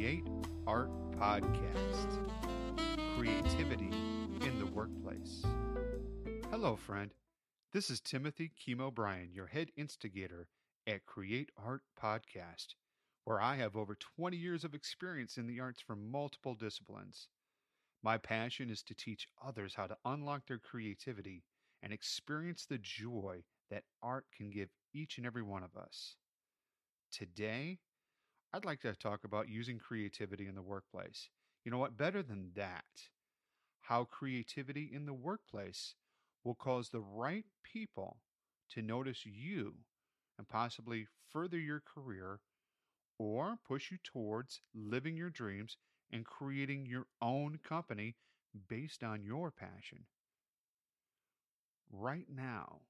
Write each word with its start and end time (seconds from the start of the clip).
Create 0.00 0.24
Art 0.66 0.88
Podcast 1.10 2.26
Creativity 3.18 3.90
in 4.40 4.58
the 4.58 4.64
Workplace. 4.64 5.44
Hello, 6.50 6.74
friend. 6.74 7.12
This 7.74 7.90
is 7.90 8.00
Timothy 8.00 8.50
Kimo 8.58 8.90
Bryan, 8.90 9.28
your 9.34 9.48
head 9.48 9.68
instigator 9.76 10.48
at 10.86 11.04
Create 11.04 11.50
Art 11.62 11.82
Podcast, 12.02 12.68
where 13.24 13.42
I 13.42 13.56
have 13.56 13.76
over 13.76 13.94
20 14.16 14.38
years 14.38 14.64
of 14.64 14.74
experience 14.74 15.36
in 15.36 15.46
the 15.46 15.60
arts 15.60 15.82
from 15.82 16.10
multiple 16.10 16.54
disciplines. 16.54 17.28
My 18.02 18.16
passion 18.16 18.70
is 18.70 18.82
to 18.84 18.94
teach 18.94 19.28
others 19.46 19.74
how 19.74 19.86
to 19.86 19.98
unlock 20.06 20.46
their 20.46 20.56
creativity 20.58 21.42
and 21.82 21.92
experience 21.92 22.64
the 22.64 22.78
joy 22.78 23.42
that 23.70 23.84
art 24.02 24.24
can 24.34 24.48
give 24.48 24.70
each 24.94 25.18
and 25.18 25.26
every 25.26 25.42
one 25.42 25.62
of 25.62 25.76
us. 25.76 26.16
Today, 27.12 27.80
I'd 28.52 28.64
like 28.64 28.80
to 28.80 28.94
talk 28.94 29.22
about 29.24 29.48
using 29.48 29.78
creativity 29.78 30.48
in 30.48 30.56
the 30.56 30.62
workplace. 30.62 31.28
You 31.64 31.70
know 31.70 31.78
what? 31.78 31.96
Better 31.96 32.22
than 32.22 32.50
that, 32.56 32.84
how 33.82 34.04
creativity 34.04 34.90
in 34.92 35.06
the 35.06 35.12
workplace 35.12 35.94
will 36.42 36.54
cause 36.54 36.88
the 36.88 37.00
right 37.00 37.44
people 37.62 38.18
to 38.70 38.82
notice 38.82 39.24
you 39.24 39.74
and 40.38 40.48
possibly 40.48 41.06
further 41.30 41.58
your 41.58 41.80
career 41.80 42.40
or 43.18 43.58
push 43.66 43.90
you 43.92 43.98
towards 44.02 44.62
living 44.74 45.16
your 45.16 45.30
dreams 45.30 45.76
and 46.10 46.24
creating 46.24 46.86
your 46.86 47.06
own 47.22 47.58
company 47.62 48.16
based 48.68 49.04
on 49.04 49.22
your 49.22 49.50
passion. 49.52 50.06
Right 51.92 52.26
now, 52.28 52.80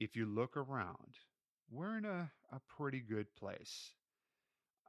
if 0.00 0.16
you 0.16 0.24
look 0.24 0.56
around, 0.56 1.18
we're 1.70 1.98
in 1.98 2.04
a, 2.04 2.30
a 2.50 2.60
pretty 2.68 3.00
good 3.00 3.34
place. 3.34 3.92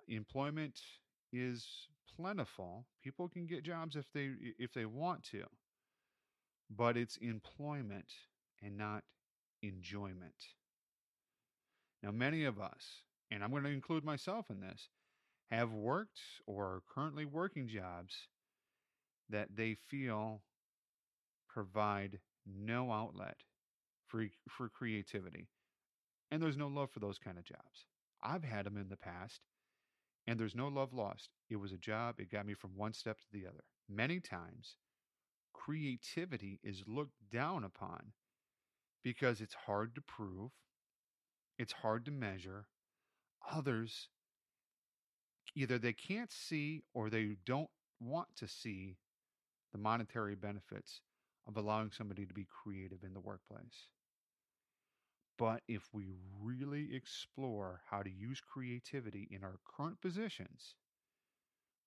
Employment 0.07 0.79
is 1.31 1.67
plentiful. 2.15 2.85
People 3.03 3.27
can 3.27 3.45
get 3.45 3.63
jobs 3.63 3.95
if 3.95 4.05
they 4.13 4.31
if 4.59 4.73
they 4.73 4.85
want 4.85 5.23
to. 5.31 5.43
But 6.69 6.97
it's 6.97 7.17
employment 7.17 8.11
and 8.61 8.77
not 8.77 9.03
enjoyment. 9.61 10.35
Now 12.01 12.11
many 12.11 12.45
of 12.45 12.59
us, 12.59 13.03
and 13.31 13.43
I'm 13.43 13.51
going 13.51 13.63
to 13.63 13.69
include 13.69 14.03
myself 14.03 14.47
in 14.49 14.59
this, 14.59 14.89
have 15.51 15.71
worked 15.71 16.19
or 16.45 16.65
are 16.65 16.83
currently 16.93 17.25
working 17.25 17.67
jobs 17.67 18.15
that 19.29 19.49
they 19.55 19.75
feel 19.89 20.41
provide 21.49 22.19
no 22.45 22.91
outlet 22.91 23.37
for, 24.07 24.25
for 24.49 24.69
creativity. 24.69 25.47
And 26.31 26.41
there's 26.41 26.57
no 26.57 26.67
love 26.67 26.89
for 26.91 26.99
those 26.99 27.19
kind 27.19 27.37
of 27.37 27.45
jobs. 27.45 27.85
I've 28.21 28.43
had 28.43 28.65
them 28.65 28.77
in 28.77 28.89
the 28.89 28.97
past, 28.97 29.41
and 30.27 30.39
there's 30.39 30.55
no 30.55 30.67
love 30.67 30.93
lost. 30.93 31.29
It 31.49 31.57
was 31.57 31.71
a 31.71 31.77
job, 31.77 32.19
it 32.19 32.31
got 32.31 32.45
me 32.45 32.53
from 32.53 32.71
one 32.75 32.93
step 32.93 33.19
to 33.19 33.27
the 33.31 33.45
other. 33.47 33.63
Many 33.89 34.19
times, 34.19 34.77
creativity 35.53 36.59
is 36.63 36.83
looked 36.87 37.17
down 37.31 37.63
upon 37.63 38.13
because 39.03 39.41
it's 39.41 39.53
hard 39.53 39.95
to 39.95 40.01
prove, 40.01 40.51
it's 41.57 41.73
hard 41.73 42.05
to 42.05 42.11
measure. 42.11 42.67
Others, 43.51 44.07
either 45.55 45.77
they 45.77 45.93
can't 45.93 46.31
see 46.31 46.81
or 46.93 47.09
they 47.09 47.35
don't 47.45 47.69
want 47.99 48.27
to 48.37 48.47
see 48.47 48.97
the 49.71 49.77
monetary 49.77 50.35
benefits 50.35 51.01
of 51.47 51.57
allowing 51.57 51.91
somebody 51.91 52.25
to 52.25 52.33
be 52.33 52.47
creative 52.63 53.03
in 53.03 53.13
the 53.13 53.19
workplace. 53.19 53.87
But 55.37 55.61
if 55.67 55.89
we 55.93 56.05
really 56.41 56.95
explore 56.95 57.81
how 57.89 58.03
to 58.03 58.09
use 58.09 58.39
creativity 58.39 59.27
in 59.31 59.43
our 59.43 59.59
current 59.65 59.99
positions, 59.99 60.75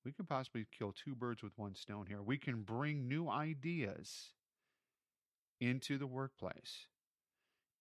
we 0.04 0.12
can 0.12 0.26
possibly 0.26 0.66
kill 0.76 0.92
two 0.92 1.14
birds 1.14 1.42
with 1.42 1.56
one 1.56 1.74
stone 1.74 2.06
here. 2.06 2.22
We 2.22 2.38
can 2.38 2.62
bring 2.62 3.08
new 3.08 3.28
ideas 3.28 4.32
into 5.60 5.98
the 5.98 6.06
workplace, 6.06 6.86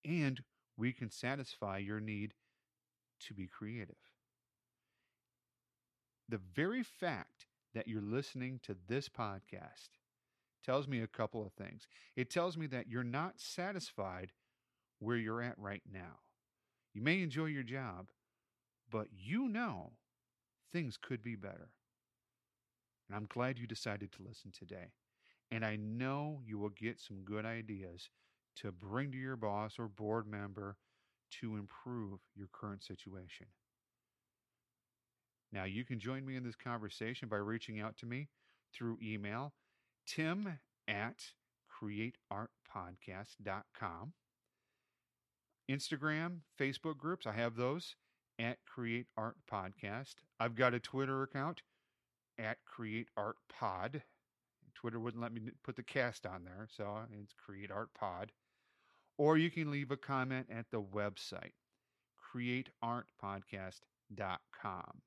and 0.03 0.41
we 0.77 0.93
can 0.93 1.09
satisfy 1.09 1.77
your 1.77 1.99
need 1.99 2.33
to 3.21 3.33
be 3.33 3.47
creative. 3.47 3.95
The 6.29 6.39
very 6.53 6.83
fact 6.83 7.47
that 7.73 7.87
you're 7.87 8.01
listening 8.01 8.59
to 8.63 8.75
this 8.87 9.09
podcast 9.09 9.89
tells 10.63 10.87
me 10.87 11.01
a 11.01 11.07
couple 11.07 11.45
of 11.45 11.53
things. 11.53 11.87
It 12.15 12.31
tells 12.31 12.57
me 12.57 12.65
that 12.67 12.89
you're 12.89 13.03
not 13.03 13.39
satisfied 13.39 14.31
where 15.05 15.17
you're 15.17 15.41
at 15.41 15.57
right 15.57 15.83
now. 15.91 16.19
You 16.93 17.01
may 17.01 17.21
enjoy 17.21 17.45
your 17.45 17.63
job, 17.63 18.07
but 18.89 19.07
you 19.11 19.47
know 19.47 19.93
things 20.71 20.97
could 20.97 21.21
be 21.21 21.35
better. 21.35 21.69
And 23.07 23.15
I'm 23.15 23.27
glad 23.29 23.59
you 23.59 23.67
decided 23.67 24.11
to 24.13 24.23
listen 24.27 24.51
today. 24.51 24.93
And 25.51 25.63
I 25.63 25.75
know 25.75 26.39
you 26.43 26.57
will 26.57 26.69
get 26.69 26.99
some 26.99 27.21
good 27.23 27.45
ideas 27.45 28.09
to 28.57 28.71
bring 28.71 29.11
to 29.11 29.17
your 29.17 29.35
boss 29.35 29.77
or 29.77 29.87
board 29.87 30.25
member 30.27 30.77
to 31.41 31.55
improve 31.55 32.19
your 32.35 32.47
current 32.51 32.83
situation. 32.83 33.45
Now, 35.51 35.65
you 35.65 35.85
can 35.85 35.99
join 35.99 36.25
me 36.25 36.35
in 36.35 36.43
this 36.43 36.55
conversation 36.55 37.29
by 37.29 37.37
reaching 37.37 37.79
out 37.79 37.95
to 37.97 38.07
me 38.07 38.29
through 38.73 38.97
email, 39.03 39.53
tim 40.07 40.57
at 40.87 41.23
createartpodcast.com. 41.81 44.13
Instagram, 45.69 46.39
Facebook 46.59 46.97
groups, 46.97 47.25
I 47.25 47.31
have 47.33 47.55
those 47.55 47.95
at 48.39 48.57
Create 48.65 49.07
Art 49.17 49.37
Podcast. 49.51 50.15
I've 50.39 50.55
got 50.55 50.73
a 50.73 50.79
Twitter 50.79 51.23
account 51.23 51.61
at 52.37 52.57
Create 52.65 53.07
Art 53.17 53.37
Pod. 53.49 54.03
Twitter 54.73 54.99
wouldn't 54.99 55.23
let 55.23 55.33
me 55.33 55.41
put 55.63 55.75
the 55.75 55.83
cast 55.83 56.25
on 56.25 56.43
there, 56.43 56.67
so 56.69 56.99
it's 57.11 57.33
Create 57.33 57.71
Art 57.71 57.89
Pod. 57.97 58.31
Or 59.17 59.37
you 59.37 59.49
can 59.49 59.71
leave 59.71 59.91
a 59.91 59.97
comment 59.97 60.47
at 60.51 60.65
the 60.71 60.81
website, 60.81 61.53
createartpodcast.com. 62.35 65.01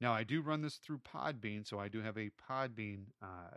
Now, 0.00 0.12
I 0.12 0.24
do 0.24 0.42
run 0.42 0.62
this 0.62 0.76
through 0.76 1.00
Podbean, 1.00 1.66
so 1.66 1.78
I 1.78 1.88
do 1.88 2.00
have 2.02 2.16
a 2.16 2.30
Podbean 2.50 3.04
uh, 3.22 3.56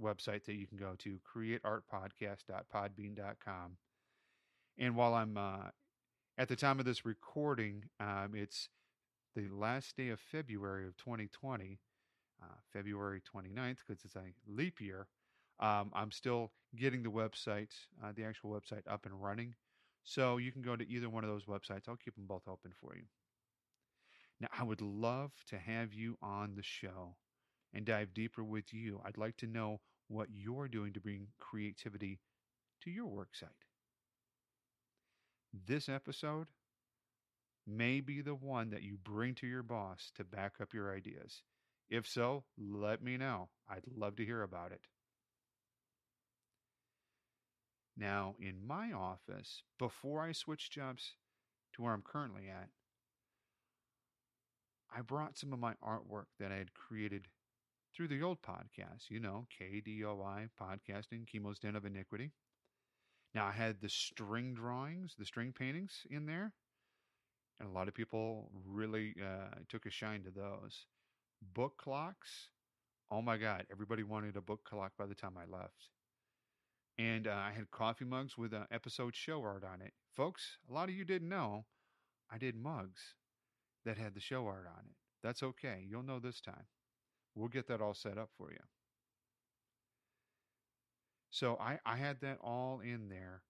website 0.00 0.44
that 0.44 0.54
you 0.54 0.66
can 0.66 0.78
go 0.78 0.94
to, 0.98 1.18
createartpodcast.podbean.com. 1.34 3.76
And 4.80 4.96
while 4.96 5.12
I'm 5.12 5.36
uh, 5.36 5.68
at 6.38 6.48
the 6.48 6.56
time 6.56 6.78
of 6.78 6.86
this 6.86 7.04
recording, 7.04 7.84
um, 8.00 8.32
it's 8.34 8.70
the 9.36 9.46
last 9.48 9.94
day 9.94 10.08
of 10.08 10.18
February 10.18 10.86
of 10.86 10.96
2020, 10.96 11.78
uh, 12.42 12.46
February 12.72 13.20
29th, 13.20 13.76
because 13.86 14.02
it's 14.06 14.16
a 14.16 14.32
leap 14.48 14.80
year. 14.80 15.06
Um, 15.60 15.90
I'm 15.92 16.10
still 16.10 16.52
getting 16.74 17.02
the 17.02 17.10
website, 17.10 17.72
uh, 18.02 18.12
the 18.16 18.24
actual 18.24 18.50
website, 18.50 18.90
up 18.90 19.04
and 19.04 19.22
running. 19.22 19.54
So 20.02 20.38
you 20.38 20.50
can 20.50 20.62
go 20.62 20.76
to 20.76 20.88
either 20.88 21.10
one 21.10 21.24
of 21.24 21.30
those 21.30 21.44
websites. 21.44 21.86
I'll 21.86 21.96
keep 21.96 22.14
them 22.14 22.26
both 22.26 22.48
open 22.48 22.72
for 22.80 22.96
you. 22.96 23.04
Now, 24.40 24.48
I 24.58 24.62
would 24.62 24.80
love 24.80 25.32
to 25.48 25.58
have 25.58 25.92
you 25.92 26.16
on 26.22 26.54
the 26.56 26.62
show 26.62 27.16
and 27.74 27.84
dive 27.84 28.14
deeper 28.14 28.42
with 28.42 28.72
you. 28.72 29.02
I'd 29.04 29.18
like 29.18 29.36
to 29.38 29.46
know 29.46 29.80
what 30.08 30.28
you're 30.32 30.68
doing 30.68 30.94
to 30.94 31.00
bring 31.00 31.26
creativity 31.38 32.18
to 32.82 32.90
your 32.90 33.06
work 33.06 33.36
site. 33.36 33.50
This 35.52 35.88
episode 35.88 36.46
may 37.66 38.00
be 38.00 38.20
the 38.20 38.34
one 38.34 38.70
that 38.70 38.82
you 38.82 38.96
bring 38.96 39.34
to 39.36 39.46
your 39.46 39.62
boss 39.62 40.12
to 40.16 40.24
back 40.24 40.54
up 40.60 40.72
your 40.72 40.94
ideas. 40.94 41.42
If 41.88 42.06
so, 42.06 42.44
let 42.56 43.02
me 43.02 43.16
know. 43.16 43.48
I'd 43.68 43.84
love 43.92 44.16
to 44.16 44.24
hear 44.24 44.42
about 44.42 44.72
it. 44.72 44.82
Now, 47.96 48.36
in 48.40 48.64
my 48.64 48.92
office, 48.92 49.62
before 49.78 50.22
I 50.22 50.32
switched 50.32 50.72
jobs 50.72 51.16
to 51.74 51.82
where 51.82 51.92
I'm 51.92 52.02
currently 52.02 52.48
at, 52.48 52.68
I 54.94 55.02
brought 55.02 55.36
some 55.36 55.52
of 55.52 55.58
my 55.58 55.74
artwork 55.84 56.26
that 56.38 56.52
I 56.52 56.56
had 56.56 56.74
created 56.74 57.28
through 57.94 58.08
the 58.08 58.22
old 58.22 58.40
podcast, 58.40 59.10
you 59.10 59.20
know, 59.20 59.46
KDOI 59.60 60.48
podcasting, 60.60 61.26
Kimo's 61.26 61.58
Den 61.58 61.76
of 61.76 61.84
Iniquity. 61.84 62.32
Now 63.34 63.46
I 63.46 63.52
had 63.52 63.80
the 63.80 63.88
string 63.88 64.54
drawings, 64.54 65.14
the 65.18 65.24
string 65.24 65.52
paintings 65.56 66.02
in 66.10 66.26
there, 66.26 66.52
and 67.60 67.68
a 67.68 67.72
lot 67.72 67.88
of 67.88 67.94
people 67.94 68.50
really 68.66 69.14
uh, 69.20 69.54
took 69.68 69.86
a 69.86 69.90
shine 69.90 70.22
to 70.24 70.30
those. 70.30 70.86
Book 71.54 71.76
clocks, 71.78 72.48
oh 73.10 73.22
my 73.22 73.36
God, 73.36 73.66
everybody 73.70 74.02
wanted 74.02 74.36
a 74.36 74.40
book 74.40 74.64
clock 74.64 74.92
by 74.98 75.06
the 75.06 75.14
time 75.14 75.34
I 75.36 75.50
left. 75.50 75.88
And 76.98 77.26
uh, 77.26 77.32
I 77.32 77.52
had 77.52 77.70
coffee 77.70 78.04
mugs 78.04 78.36
with 78.36 78.52
an 78.52 78.66
episode 78.70 79.14
show 79.16 79.42
art 79.42 79.64
on 79.64 79.80
it. 79.80 79.92
Folks, 80.14 80.58
a 80.68 80.72
lot 80.72 80.88
of 80.88 80.94
you 80.94 81.04
didn't 81.04 81.28
know 81.28 81.64
I 82.30 82.38
did 82.38 82.56
mugs 82.56 83.14
that 83.84 83.96
had 83.96 84.14
the 84.14 84.20
show 84.20 84.46
art 84.46 84.66
on 84.66 84.84
it. 84.84 84.96
That's 85.22 85.42
okay. 85.42 85.84
You'll 85.88 86.02
know 86.02 86.18
this 86.18 86.40
time. 86.40 86.66
We'll 87.34 87.48
get 87.48 87.68
that 87.68 87.80
all 87.80 87.94
set 87.94 88.18
up 88.18 88.30
for 88.36 88.50
you. 88.50 88.58
So 91.30 91.56
I, 91.58 91.78
I 91.84 91.96
had 91.96 92.20
that 92.20 92.38
all 92.40 92.80
in 92.80 93.08
there. 93.08 93.42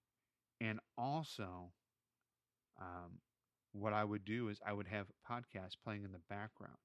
And 0.60 0.80
also, 0.98 1.72
um, 2.80 3.20
what 3.72 3.92
I 3.92 4.04
would 4.04 4.24
do 4.24 4.48
is 4.48 4.60
I 4.64 4.72
would 4.72 4.88
have 4.88 5.12
podcasts 5.28 5.76
playing 5.82 6.04
in 6.04 6.12
the 6.12 6.18
background. 6.28 6.78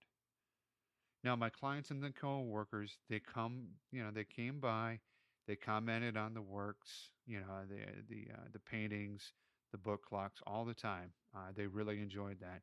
Now, 1.23 1.35
my 1.35 1.49
clients 1.49 1.91
and 1.91 2.03
the 2.03 2.11
co-workers, 2.11 2.99
they 3.09 3.19
come, 3.19 3.69
you 3.91 4.03
know, 4.03 4.11
they 4.11 4.23
came 4.23 4.59
by, 4.59 5.01
they 5.47 5.55
commented 5.55 6.17
on 6.17 6.33
the 6.33 6.41
works, 6.41 7.11
you 7.25 7.39
know, 7.39 7.65
the 7.67 8.03
the 8.07 8.31
uh, 8.33 8.47
the 8.51 8.59
paintings, 8.59 9.33
the 9.71 9.77
book 9.77 10.03
clocks, 10.05 10.41
all 10.45 10.65
the 10.65 10.73
time. 10.73 11.13
Uh, 11.35 11.51
they 11.55 11.67
really 11.67 12.01
enjoyed 12.01 12.39
that, 12.41 12.61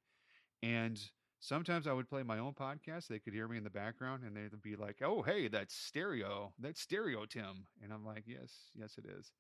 and 0.63 1.11
sometimes 1.43 1.87
I 1.89 1.93
would 1.93 2.09
play 2.09 2.23
my 2.23 2.39
own 2.39 2.55
podcast. 2.55 3.09
They 3.09 3.19
could 3.19 3.35
hear 3.35 3.49
me 3.49 3.59
in 3.59 3.65
the 3.65 3.71
background, 3.71 4.23
and 4.25 4.37
they'd 4.37 4.63
be 4.63 4.77
like, 4.77 5.03
"Oh, 5.03 5.23
hey, 5.23 5.49
that's 5.49 5.75
stereo, 5.75 6.55
that's 6.59 6.81
stereo, 6.81 7.27
Tim," 7.27 7.67
and 7.83 7.93
I'm 7.93 8.05
like, 8.05 8.25
"Yes, 8.27 8.71
yes, 8.75 8.97
it 8.97 9.07
is." 9.07 9.33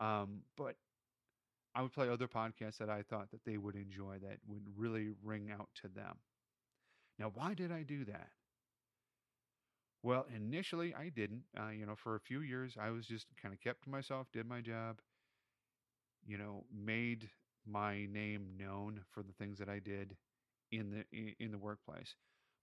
Um, 0.00 0.42
but 0.56 0.76
I 1.74 1.82
would 1.82 1.92
play 1.92 2.08
other 2.08 2.28
podcasts 2.28 2.78
that 2.78 2.90
I 2.90 3.02
thought 3.02 3.30
that 3.30 3.44
they 3.44 3.56
would 3.56 3.76
enjoy, 3.76 4.18
that 4.18 4.40
would 4.46 4.64
really 4.76 5.10
ring 5.22 5.50
out 5.50 5.68
to 5.76 5.88
them. 5.88 6.18
Now, 7.18 7.30
why 7.30 7.54
did 7.54 7.70
I 7.70 7.84
do 7.84 8.04
that? 8.06 8.30
Well, 10.02 10.26
initially 10.34 10.94
I 10.94 11.10
didn't. 11.10 11.44
Uh, 11.56 11.68
you 11.68 11.86
know, 11.86 11.94
for 11.94 12.16
a 12.16 12.20
few 12.20 12.40
years 12.40 12.76
I 12.80 12.90
was 12.90 13.06
just 13.06 13.26
kind 13.36 13.54
of 13.54 13.60
kept 13.60 13.84
to 13.84 13.90
myself, 13.90 14.32
did 14.32 14.46
my 14.46 14.60
job, 14.60 15.00
you 16.26 16.38
know, 16.38 16.64
made 16.72 17.30
my 17.66 18.06
name 18.06 18.56
known 18.56 19.04
for 19.10 19.22
the 19.22 19.32
things 19.34 19.58
that 19.58 19.68
I 19.68 19.78
did 19.78 20.16
in 20.72 20.90
the 20.90 21.34
in, 21.38 21.52
the 21.52 21.58
workplace. 21.58 22.14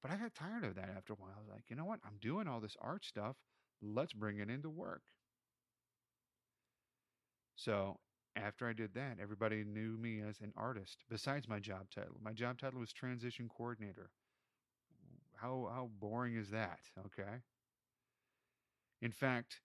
But 0.01 0.11
I 0.11 0.17
got 0.17 0.35
tired 0.35 0.63
of 0.63 0.75
that 0.75 0.89
after 0.95 1.13
a 1.13 1.15
while. 1.17 1.33
I 1.35 1.39
was 1.39 1.49
like, 1.49 1.65
you 1.69 1.75
know 1.75 1.85
what? 1.85 1.99
I'm 2.05 2.17
doing 2.21 2.47
all 2.47 2.59
this 2.59 2.77
art 2.81 3.05
stuff. 3.05 3.35
Let's 3.81 4.13
bring 4.13 4.39
it 4.39 4.49
into 4.49 4.69
work. 4.69 5.01
So 7.57 7.99
after 8.37 8.67
I 8.69 8.73
did 8.73 8.93
that, 8.93 9.19
everybody 9.19 9.65
knew 9.65 9.97
me 9.97 10.21
as 10.21 10.39
an 10.39 10.53
artist. 10.55 11.03
Besides 11.09 11.47
my 11.49 11.59
job 11.59 11.89
title, 11.89 12.17
my 12.21 12.31
job 12.31 12.57
title 12.59 12.79
was 12.79 12.93
transition 12.93 13.49
coordinator. 13.49 14.11
How 15.35 15.69
how 15.71 15.89
boring 15.99 16.35
is 16.35 16.49
that? 16.49 16.79
Okay. 17.05 17.41
In 19.01 19.11
fact, 19.11 19.61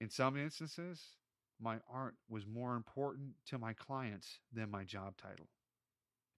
in 0.00 0.10
some 0.10 0.36
instances, 0.36 1.16
my 1.60 1.78
art 1.88 2.16
was 2.28 2.46
more 2.46 2.74
important 2.74 3.34
to 3.46 3.58
my 3.58 3.72
clients 3.74 4.40
than 4.52 4.70
my 4.70 4.84
job 4.84 5.16
title. 5.16 5.48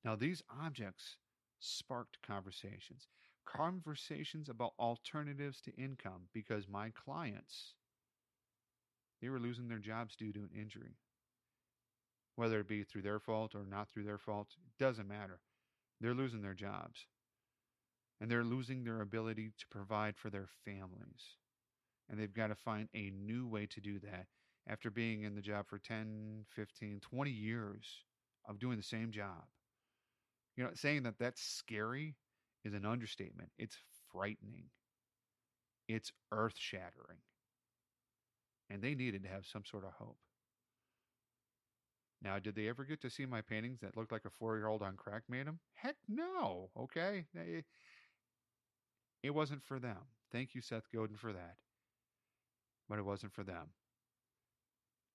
Now, 0.05 0.17
these 0.17 0.43
objects 0.51 1.17
sparked 1.61 2.19
conversations, 2.27 3.07
conversations 3.47 4.49
about 4.49 4.75
alternatives 4.79 5.61
to 5.63 5.75
income 5.75 6.29
because 6.33 6.69
my 6.69 6.91
clients 6.91 7.75
they 9.23 9.29
were 9.29 9.39
losing 9.39 9.69
their 9.69 9.79
jobs 9.79 10.17
due 10.17 10.33
to 10.33 10.41
an 10.41 10.51
injury. 10.55 10.97
Whether 12.35 12.59
it 12.59 12.69
be 12.69 12.83
through 12.83 13.03
their 13.03 13.21
fault 13.21 13.55
or 13.55 13.65
not 13.65 13.89
through 13.89 14.03
their 14.03 14.19
fault, 14.19 14.49
it 14.67 14.83
doesn't 14.83 15.07
matter. 15.07 15.39
They're 16.01 16.13
losing 16.13 16.43
their 16.43 16.55
jobs 16.55 17.07
and 18.21 18.31
they're 18.31 18.45
losing 18.45 18.83
their 18.83 19.01
ability 19.01 19.53
to 19.59 19.67
provide 19.69 20.17
for 20.17 20.29
their 20.29 20.49
families. 20.65 21.37
And 22.09 22.19
they've 22.19 22.33
got 22.33 22.49
to 22.49 22.55
find 22.55 22.89
a 22.95 23.11
new 23.11 23.47
way 23.47 23.67
to 23.67 23.81
do 23.81 24.01
that 24.01 24.27
after 24.67 24.91
being 24.91 25.23
in 25.23 25.35
the 25.35 25.41
job 25.41 25.67
for 25.69 25.79
10, 25.79 26.45
15, 26.51 27.01
20 27.01 27.31
years 27.31 28.05
of 28.49 28.59
doing 28.59 28.77
the 28.77 28.83
same 28.83 29.13
job. 29.13 29.45
You 30.57 30.65
know, 30.65 30.71
saying 30.75 31.05
that 31.05 31.19
that's 31.19 31.43
scary 31.43 32.15
is 32.65 32.75
an 32.75 32.85
understatement. 32.85 33.51
It's 33.59 33.77
frightening. 34.13 34.67
It's 35.89 36.13
earth 36.31 36.55
shattering. 36.57 37.19
And 38.71 38.83
they 38.83 38.95
needed 38.95 39.23
to 39.25 39.29
have 39.29 39.47
some 39.47 39.65
sort 39.65 39.85
of 39.85 39.93
hope. 39.93 40.19
Now, 42.23 42.39
did 42.39 42.55
they 42.55 42.69
ever 42.69 42.85
get 42.85 43.01
to 43.03 43.11
see 43.11 43.27
my 43.27 43.41
paintings 43.41 43.81
that 43.81 43.97
looked 43.97 44.13
like 44.13 44.25
a 44.25 44.31
four 44.31 44.57
year 44.57 44.69
old 44.69 44.83
on 44.83 44.97
crack 44.97 45.23
made 45.29 45.47
them? 45.47 45.59
Heck 45.75 45.97
no. 46.09 46.71
Okay. 46.79 47.27
They, 47.35 47.57
eh 47.59 47.61
it 49.23 49.31
wasn't 49.31 49.63
for 49.63 49.79
them. 49.79 49.99
Thank 50.33 50.55
you, 50.55 50.61
Seth 50.61 50.91
Godin, 50.93 51.17
for 51.17 51.33
that. 51.33 51.55
But 52.89 52.99
it 52.99 53.05
wasn't 53.05 53.33
for 53.33 53.45
them. 53.45 53.69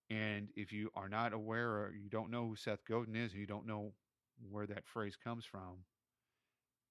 And 0.09 0.47
if 0.55 0.71
you 0.71 0.89
are 0.95 1.09
not 1.09 1.33
aware 1.33 1.69
or 1.69 1.93
you 1.93 2.09
don't 2.09 2.31
know 2.31 2.47
who 2.47 2.55
Seth 2.55 2.85
Godin 2.87 3.15
is 3.15 3.31
and 3.33 3.41
you 3.41 3.47
don't 3.47 3.67
know 3.67 3.91
where 4.49 4.67
that 4.67 4.85
phrase 4.85 5.15
comes 5.15 5.45
from, 5.45 5.83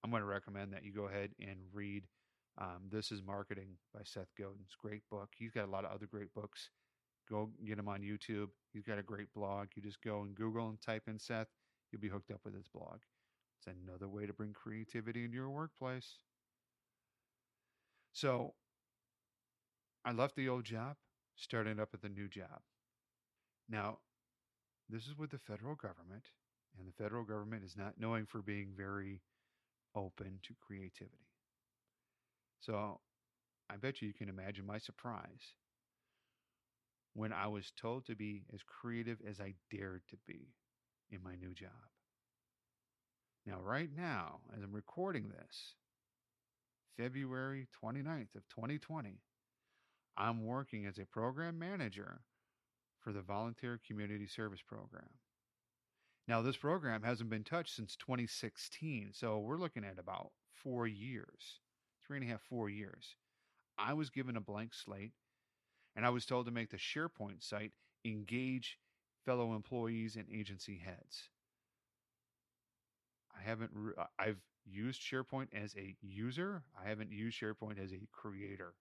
I'm 0.05 0.11
going 0.11 0.23
to 0.23 0.27
recommend 0.27 0.73
that 0.73 0.85
you 0.85 0.93
go 0.93 1.09
ahead 1.09 1.31
and 1.41 1.59
read 1.73 2.05
um, 2.59 2.89
This 2.91 3.11
is 3.11 3.23
Marketing 3.23 3.77
by 3.93 4.01
Seth 4.05 4.33
Godin. 4.39 4.59
It's 4.65 4.77
a 4.83 4.87
great 4.87 5.03
book. 5.11 5.31
He's 5.37 5.51
got 5.51 5.67
a 5.67 5.71
lot 5.71 5.85
of 5.85 5.93
other 5.93 6.07
great 6.07 6.33
books. 6.35 6.71
Go 7.29 7.51
get 7.67 7.79
him 7.79 7.89
on 7.89 8.01
YouTube. 8.01 8.49
He's 8.73 8.85
got 8.85 8.99
a 8.99 9.03
great 9.03 9.33
blog. 9.35 9.69
You 9.75 9.83
just 9.83 10.03
go 10.03 10.23
and 10.23 10.35
Google 10.35 10.69
and 10.69 10.81
type 10.81 11.05
in 11.09 11.19
Seth, 11.19 11.49
you'll 11.91 12.01
be 12.01 12.09
hooked 12.09 12.31
up 12.31 12.41
with 12.45 12.55
his 12.55 12.69
blog. 12.69 12.99
It's 13.59 13.67
another 13.67 14.09
way 14.09 14.27
to 14.27 14.33
bring 14.33 14.53
creativity 14.53 15.25
into 15.25 15.37
your 15.37 15.51
workplace. 15.51 16.19
So 18.13 18.55
I 20.05 20.13
left 20.13 20.37
the 20.37 20.49
old 20.49 20.65
job, 20.65 20.97
started 21.37 21.81
up 21.81 21.91
at 21.93 22.03
the 22.03 22.09
new 22.09 22.29
job. 22.29 22.61
Now, 23.69 23.99
this 24.89 25.07
is 25.07 25.19
with 25.19 25.31
the 25.31 25.39
federal 25.39 25.75
government, 25.75 26.27
and 26.79 26.87
the 26.87 27.03
federal 27.03 27.25
government 27.25 27.65
is 27.65 27.77
not 27.77 27.95
knowing 27.99 28.27
for 28.27 28.43
being 28.43 28.73
very 28.77 29.21
open 29.95 30.39
to 30.43 30.55
creativity. 30.67 31.17
So 32.61 33.01
I 33.71 33.77
bet 33.77 34.01
you 34.01 34.09
you 34.09 34.15
can 34.15 34.29
imagine 34.29 34.67
my 34.67 34.79
surprise 34.79 35.55
when 37.15 37.33
I 37.33 37.47
was 37.47 37.73
told 37.81 38.07
to 38.07 38.15
be 38.15 38.45
as 38.53 38.61
creative 38.63 39.19
as 39.27 39.41
I 39.41 39.55
dared 39.71 40.03
to 40.11 40.17
be 40.27 40.49
in 41.11 41.23
my 41.23 41.35
new 41.35 41.55
job. 41.55 41.71
Now, 43.47 43.61
right 43.63 43.91
now, 43.97 44.41
as 44.57 44.63
I'm 44.63 44.73
recording 44.73 45.29
this, 45.29 45.75
February 46.97 47.69
29th 47.83 48.35
of 48.35 48.49
2020, 48.49 49.21
I'm 50.17 50.45
working 50.45 50.87
as 50.87 50.99
a 50.99 51.07
program 51.07 51.59
manager 51.59 52.21
for 53.01 53.13
the 53.13 53.23
Volunteer 53.23 53.79
Community 53.87 54.27
Service 54.27 54.63
Program. 54.67 55.09
Now, 56.29 56.43
this 56.43 56.57
program 56.57 57.03
hasn't 57.03 57.31
been 57.31 57.45
touched 57.45 57.75
since 57.75 57.95
2016, 57.97 59.11
so 59.13 59.39
we're 59.39 59.59
looking 59.59 59.85
at 59.85 59.99
about 59.99 60.33
four 60.53 60.87
years, 60.87 61.61
three 62.05 62.19
and 62.19 62.27
a 62.27 62.33
half, 62.33 62.43
four 62.43 62.69
years. 62.69 63.15
I 63.79 63.93
was 63.93 64.11
given 64.11 64.37
a 64.37 64.41
blank 64.41 64.75
slate, 64.75 65.13
and 65.95 66.05
I 66.05 66.11
was 66.11 66.27
told 66.27 66.47
to 66.47 66.53
make 66.53 66.71
the 66.71 66.79
SharePoint 66.79 67.43
site 67.43 67.73
engage 68.05 68.79
fellow 69.25 69.55
employees 69.55 70.17
and 70.17 70.27
agency 70.33 70.81
heads. 70.85 71.29
I 73.37 73.49
haven't, 73.49 73.71
I've 74.19 74.41
used 74.65 75.01
SharePoint 75.01 75.49
as 75.53 75.75
a 75.77 75.95
user. 76.01 76.63
I 76.83 76.89
haven't 76.89 77.13
used 77.13 77.41
SharePoint 77.41 77.83
as 77.83 77.93
a 77.93 78.09
creator. 78.11 78.75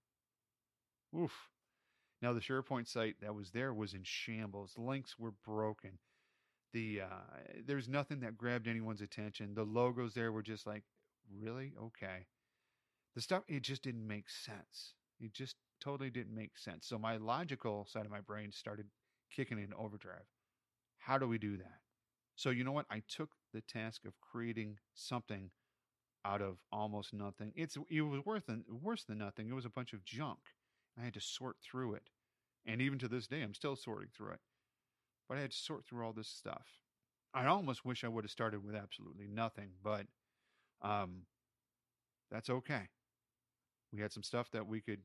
Oof. 1.16 1.50
Now 2.22 2.34
the 2.34 2.40
SharePoint 2.40 2.88
site 2.88 3.16
that 3.22 3.36
was 3.36 3.52
there 3.52 3.74
was 3.74 3.94
in 3.94 4.04
shambles. 4.04 4.74
Links 4.78 5.20
were 5.20 5.34
broken. 5.46 6.00
The 6.76 7.04
uh, 7.04 7.64
there's 7.66 7.88
nothing 7.88 8.20
that 8.20 8.38
grabbed 8.38 8.68
anyone's 8.68 9.00
attention. 9.00 9.54
The 9.54 9.64
logos 9.64 10.14
there 10.14 10.34
were 10.34 10.44
just 10.44 10.68
like, 10.68 10.84
really 11.42 11.72
okay. 11.82 12.28
The 13.16 13.22
stuff 13.22 13.44
it 13.48 13.62
just 13.62 13.82
didn't 13.82 14.06
make 14.06 14.30
sense. 14.30 14.94
It 15.22 15.32
just 15.32 15.56
totally 15.80 16.10
didn't 16.10 16.36
make 16.36 16.58
sense. 16.58 16.86
So 16.86 17.00
my 17.00 17.16
logical 17.16 17.88
side 17.90 18.04
of 18.04 18.12
my 18.12 18.20
brain 18.20 18.52
started 18.52 18.88
kicking 19.34 19.58
in 19.58 19.74
overdrive. 19.74 20.26
How 20.98 21.18
do 21.18 21.30
we 21.30 21.38
do 21.38 21.56
that? 21.56 21.80
So 22.36 22.50
you 22.50 22.66
know 22.66 22.74
what? 22.74 22.88
I 22.92 23.04
took 23.08 23.30
the 23.54 23.62
task 23.62 24.04
of 24.04 24.20
creating 24.20 24.80
something 24.94 25.52
out 26.26 26.42
of 26.42 26.58
almost 26.74 27.14
nothing. 27.14 27.54
It's 27.56 27.78
it 27.90 28.02
was 28.02 28.26
worse 28.26 28.44
than 28.44 28.66
worse 28.70 29.06
than 29.06 29.20
nothing. 29.20 29.48
It 29.48 29.54
was 29.56 29.64
a 29.64 29.70
bunch 29.70 29.94
of 29.94 30.04
junk. 30.04 30.40
I 31.00 31.06
had 31.06 31.14
to 31.14 31.22
sort 31.22 31.56
through 31.64 31.94
it, 31.94 32.10
and 32.66 32.82
even 32.82 33.00
to 33.00 33.08
this 33.08 33.28
day, 33.28 33.44
I'm 33.44 33.54
still 33.54 33.78
sorting 33.78 34.10
through 34.14 34.34
it. 34.34 34.40
But 35.28 35.38
I 35.38 35.42
had 35.42 35.52
to 35.52 35.58
sort 35.58 35.86
through 35.86 36.06
all 36.06 36.14
this 36.14 36.28
stuff. 36.28 36.68
I 37.34 37.46
almost 37.48 37.84
wish 37.84 38.04
I 38.04 38.08
would 38.08 38.24
have 38.24 38.32
started 38.32 38.64
with 38.64 38.76
absolutely 38.76 39.28
nothing, 39.28 39.72
but 39.84 40.06
um, 40.82 41.24
that's 42.32 42.50
okay. 42.50 42.90
We 43.92 44.02
had 44.02 44.14
some 44.14 44.24
stuff 44.24 44.50
that 44.52 44.68
we 44.68 44.82
could 44.82 45.02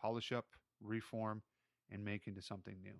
polish 0.00 0.32
up, 0.32 0.46
reform, 0.82 1.42
and 1.90 2.04
make 2.04 2.26
into 2.26 2.42
something 2.42 2.76
new. 2.82 2.98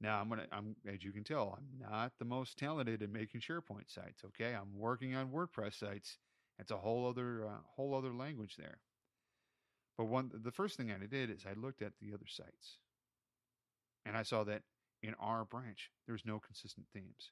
Now 0.00 0.20
I'm 0.20 0.28
gonna 0.28 0.46
I'm 0.52 0.76
as 0.86 1.02
you 1.02 1.10
can 1.10 1.24
tell, 1.24 1.56
I'm 1.56 1.88
not 1.90 2.12
the 2.18 2.24
most 2.24 2.58
talented 2.58 3.02
in 3.02 3.12
making 3.12 3.40
SharePoint 3.40 3.88
sites, 3.88 4.22
okay? 4.26 4.54
I'm 4.54 4.78
working 4.78 5.14
on 5.14 5.30
WordPress 5.30 5.78
sites 5.78 6.18
it's 6.58 6.70
a 6.70 6.76
whole 6.76 7.08
other 7.08 7.46
uh, 7.46 7.58
whole 7.74 7.94
other 7.94 8.12
language 8.12 8.56
there. 8.56 8.78
But 9.98 10.06
one 10.06 10.30
the 10.32 10.50
first 10.50 10.76
thing 10.76 10.90
I 10.90 11.06
did 11.06 11.30
is 11.30 11.44
I 11.46 11.58
looked 11.58 11.82
at 11.82 11.92
the 12.00 12.12
other 12.14 12.26
sites. 12.26 12.78
And 14.04 14.16
I 14.16 14.22
saw 14.22 14.44
that 14.44 14.62
in 15.06 15.14
our 15.20 15.44
branch 15.44 15.90
there's 16.06 16.24
no 16.24 16.38
consistent 16.38 16.86
themes. 16.92 17.30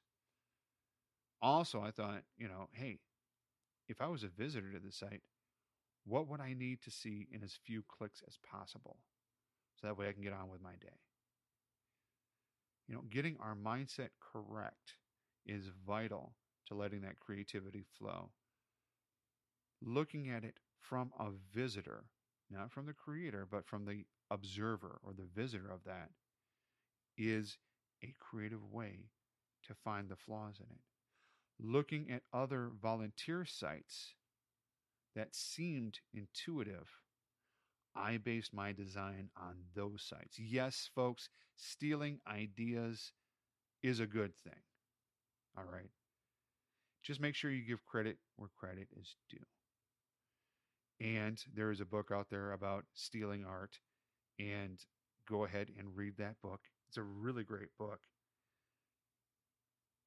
Also, 1.41 1.81
I 1.81 1.91
thought, 1.91 2.23
you 2.37 2.47
know, 2.47 2.69
hey, 2.71 2.99
if 3.87 4.01
I 4.01 4.07
was 4.07 4.23
a 4.23 4.27
visitor 4.27 4.71
to 4.71 4.79
the 4.79 4.91
site, 4.91 5.21
what 6.05 6.27
would 6.27 6.39
I 6.39 6.53
need 6.53 6.81
to 6.83 6.91
see 6.91 7.27
in 7.31 7.43
as 7.43 7.59
few 7.65 7.83
clicks 7.87 8.21
as 8.27 8.37
possible? 8.49 8.97
So 9.79 9.87
that 9.87 9.97
way 9.97 10.07
I 10.07 10.13
can 10.13 10.23
get 10.23 10.33
on 10.33 10.49
with 10.49 10.61
my 10.61 10.71
day. 10.81 10.99
You 12.87 12.95
know, 12.95 13.03
getting 13.09 13.37
our 13.39 13.55
mindset 13.55 14.09
correct 14.19 14.93
is 15.45 15.71
vital 15.85 16.33
to 16.67 16.75
letting 16.75 17.01
that 17.01 17.19
creativity 17.19 17.83
flow 17.97 18.29
looking 19.81 20.29
at 20.29 20.43
it 20.43 20.59
from 20.79 21.11
a 21.19 21.29
visitor, 21.53 22.05
not 22.49 22.71
from 22.71 22.85
the 22.85 22.93
creator, 22.93 23.47
but 23.49 23.65
from 23.65 23.85
the 23.85 24.05
observer 24.31 24.99
or 25.03 25.13
the 25.13 25.27
visitor 25.35 25.69
of 25.71 25.83
that, 25.85 26.09
is 27.17 27.57
a 28.03 28.13
creative 28.19 28.71
way 28.71 29.09
to 29.67 29.73
find 29.73 30.09
the 30.09 30.15
flaws 30.15 30.59
in 30.59 30.67
it. 30.69 30.81
Looking 31.59 32.11
at 32.11 32.23
other 32.33 32.69
volunteer 32.81 33.45
sites 33.45 34.13
that 35.15 35.33
seemed 35.33 35.99
intuitive, 36.13 36.89
I 37.95 38.17
based 38.17 38.53
my 38.53 38.73
design 38.73 39.29
on 39.37 39.55
those 39.73 40.03
sites. 40.03 40.37
Yes, 40.37 40.89
folks, 40.93 41.29
stealing 41.55 42.19
ideas 42.27 43.13
is 43.81 43.99
a 43.99 44.05
good 44.05 44.35
thing. 44.35 44.61
All 45.57 45.63
right. 45.63 45.89
Just 47.03 47.21
make 47.21 47.35
sure 47.35 47.51
you 47.51 47.63
give 47.63 47.85
credit 47.85 48.17
where 48.35 48.49
credit 48.59 48.89
is 48.99 49.15
due. 49.29 49.45
And 50.99 51.41
there 51.53 51.71
is 51.71 51.79
a 51.79 51.85
book 51.85 52.09
out 52.11 52.29
there 52.29 52.51
about 52.51 52.85
stealing 52.93 53.45
art. 53.45 53.79
And 54.39 54.79
go 55.29 55.45
ahead 55.45 55.71
and 55.77 55.95
read 55.95 56.17
that 56.17 56.35
book. 56.41 56.61
It's 56.95 57.01
a 57.01 57.03
really 57.03 57.43
great 57.43 57.67
book. 57.77 57.99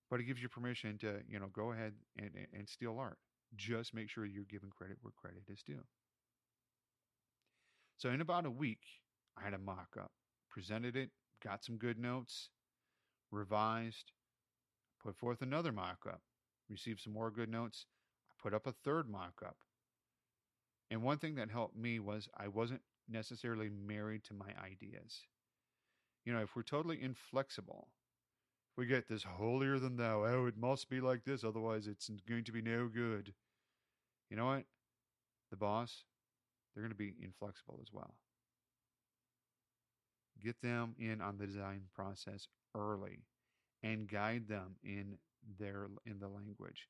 But 0.09 0.21
it 0.21 0.25
gives 0.25 0.41
you 0.41 0.49
permission 0.49 0.97
to, 0.99 1.21
you 1.29 1.39
know, 1.39 1.49
go 1.53 1.73
ahead 1.73 1.93
and, 2.19 2.31
and 2.55 2.67
steal 2.67 2.99
art. 2.99 3.19
Just 3.57 3.93
make 3.93 4.09
sure 4.09 4.25
you're 4.25 4.45
giving 4.49 4.71
credit 4.71 4.97
where 5.03 5.13
credit 5.15 5.43
is 5.53 5.63
due. 5.63 5.85
So 7.99 8.09
in 8.09 8.23
about 8.23 8.47
a 8.47 8.51
week, 8.51 8.81
I 9.37 9.45
had 9.45 9.53
a 9.53 9.59
mock 9.59 9.99
up, 10.01 10.13
presented 10.49 10.97
it, 10.97 11.11
got 11.45 11.63
some 11.63 11.77
good 11.77 11.99
notes, 11.99 12.49
revised, 13.31 14.13
put 15.05 15.15
forth 15.15 15.43
another 15.43 15.73
mock 15.73 16.07
up, 16.09 16.23
received 16.71 17.03
some 17.03 17.13
more 17.13 17.31
good 17.31 17.51
notes. 17.51 17.85
I 18.31 18.33
put 18.43 18.55
up 18.55 18.67
a 18.67 18.73
third 18.73 19.11
mock 19.11 19.43
up. 19.45 19.59
And 20.91 21.03
one 21.03 21.19
thing 21.19 21.35
that 21.35 21.51
helped 21.51 21.77
me 21.77 21.99
was 21.99 22.31
I 22.35 22.49
wasn't 22.49 22.81
necessarily 23.11 23.69
married 23.69 24.25
to 24.25 24.33
my 24.33 24.55
ideas. 24.65 25.27
You 26.29 26.35
know, 26.35 26.41
if 26.41 26.55
we're 26.55 26.63
totally 26.63 27.03
inflexible, 27.03 27.89
if 28.71 28.77
we 28.77 28.85
get 28.85 29.09
this 29.09 29.23
holier 29.23 29.79
than 29.79 29.97
thou, 29.97 30.27
oh, 30.27 30.45
it 30.45 30.59
must 30.59 30.91
be 30.91 31.01
like 31.01 31.25
this, 31.25 31.43
otherwise 31.43 31.87
it's 31.87 32.11
going 32.29 32.45
to 32.45 32.53
be 32.53 32.61
no 32.61 32.87
good. 32.87 33.33
You 34.29 34.37
know 34.37 34.45
what? 34.45 34.65
The 35.51 35.57
boss, 35.57 36.05
they're 36.75 36.83
going 36.83 36.93
to 36.93 36.99
be 36.99 37.15
inflexible 37.23 37.79
as 37.81 37.95
well. 37.95 38.13
Get 40.39 40.61
them 40.61 40.95
in 40.99 41.23
on 41.23 41.39
the 41.39 41.47
design 41.47 41.85
process 41.95 42.47
early 42.75 43.21
and 43.83 44.07
guide 44.07 44.49
them 44.49 44.77
in 44.85 45.17
their 45.59 45.87
in 46.05 46.19
the 46.19 46.29
language 46.29 46.89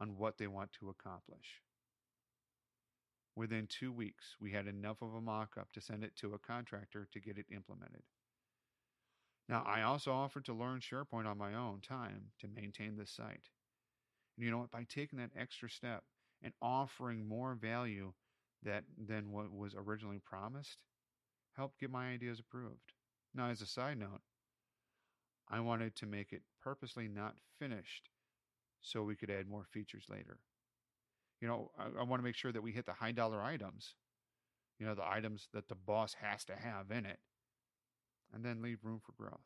on 0.00 0.16
what 0.16 0.36
they 0.36 0.48
want 0.48 0.72
to 0.80 0.88
accomplish. 0.88 1.62
Within 3.36 3.68
two 3.68 3.92
weeks, 3.92 4.34
we 4.40 4.50
had 4.50 4.66
enough 4.66 5.00
of 5.00 5.14
a 5.14 5.20
mock 5.20 5.50
up 5.56 5.70
to 5.74 5.80
send 5.80 6.02
it 6.02 6.16
to 6.16 6.34
a 6.34 6.40
contractor 6.40 7.06
to 7.12 7.20
get 7.20 7.38
it 7.38 7.46
implemented. 7.54 8.02
Now, 9.50 9.64
I 9.66 9.82
also 9.82 10.12
offered 10.12 10.46
to 10.46 10.54
learn 10.54 10.80
SharePoint 10.80 11.26
on 11.26 11.36
my 11.36 11.54
own 11.54 11.80
time 11.80 12.30
to 12.40 12.48
maintain 12.48 12.96
this 12.96 13.10
site. 13.10 13.50
And 14.36 14.44
you 14.44 14.50
know 14.50 14.58
what? 14.58 14.70
By 14.70 14.86
taking 14.88 15.18
that 15.18 15.32
extra 15.36 15.68
step 15.68 16.04
and 16.42 16.54
offering 16.62 17.28
more 17.28 17.54
value 17.54 18.12
that 18.62 18.84
than 18.96 19.32
what 19.32 19.52
was 19.52 19.74
originally 19.76 20.20
promised, 20.24 20.82
helped 21.56 21.80
get 21.80 21.90
my 21.90 22.10
ideas 22.12 22.40
approved. 22.40 22.94
Now, 23.34 23.50
as 23.50 23.60
a 23.60 23.66
side 23.66 23.98
note, 23.98 24.22
I 25.48 25.60
wanted 25.60 25.96
to 25.96 26.06
make 26.06 26.32
it 26.32 26.42
purposely 26.62 27.08
not 27.08 27.34
finished 27.58 28.08
so 28.80 29.02
we 29.02 29.16
could 29.16 29.30
add 29.30 29.48
more 29.48 29.64
features 29.64 30.06
later 30.08 30.38
you 31.40 31.48
know, 31.48 31.70
I, 31.78 32.00
I 32.00 32.02
want 32.04 32.20
to 32.20 32.24
make 32.24 32.36
sure 32.36 32.52
that 32.52 32.62
we 32.62 32.72
hit 32.72 32.86
the 32.86 32.92
high 32.92 33.12
dollar 33.12 33.42
items, 33.42 33.94
you 34.78 34.86
know, 34.86 34.94
the 34.94 35.08
items 35.08 35.48
that 35.52 35.68
the 35.68 35.74
boss 35.74 36.14
has 36.20 36.44
to 36.44 36.54
have 36.54 36.90
in 36.90 37.06
it, 37.06 37.18
and 38.32 38.44
then 38.44 38.62
leave 38.62 38.78
room 38.84 39.00
for 39.04 39.12
growth. 39.12 39.40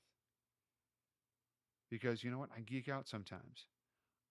Because 1.90 2.24
you 2.24 2.30
know 2.30 2.38
what? 2.38 2.50
I 2.56 2.60
geek 2.60 2.88
out 2.88 3.08
sometimes. 3.08 3.66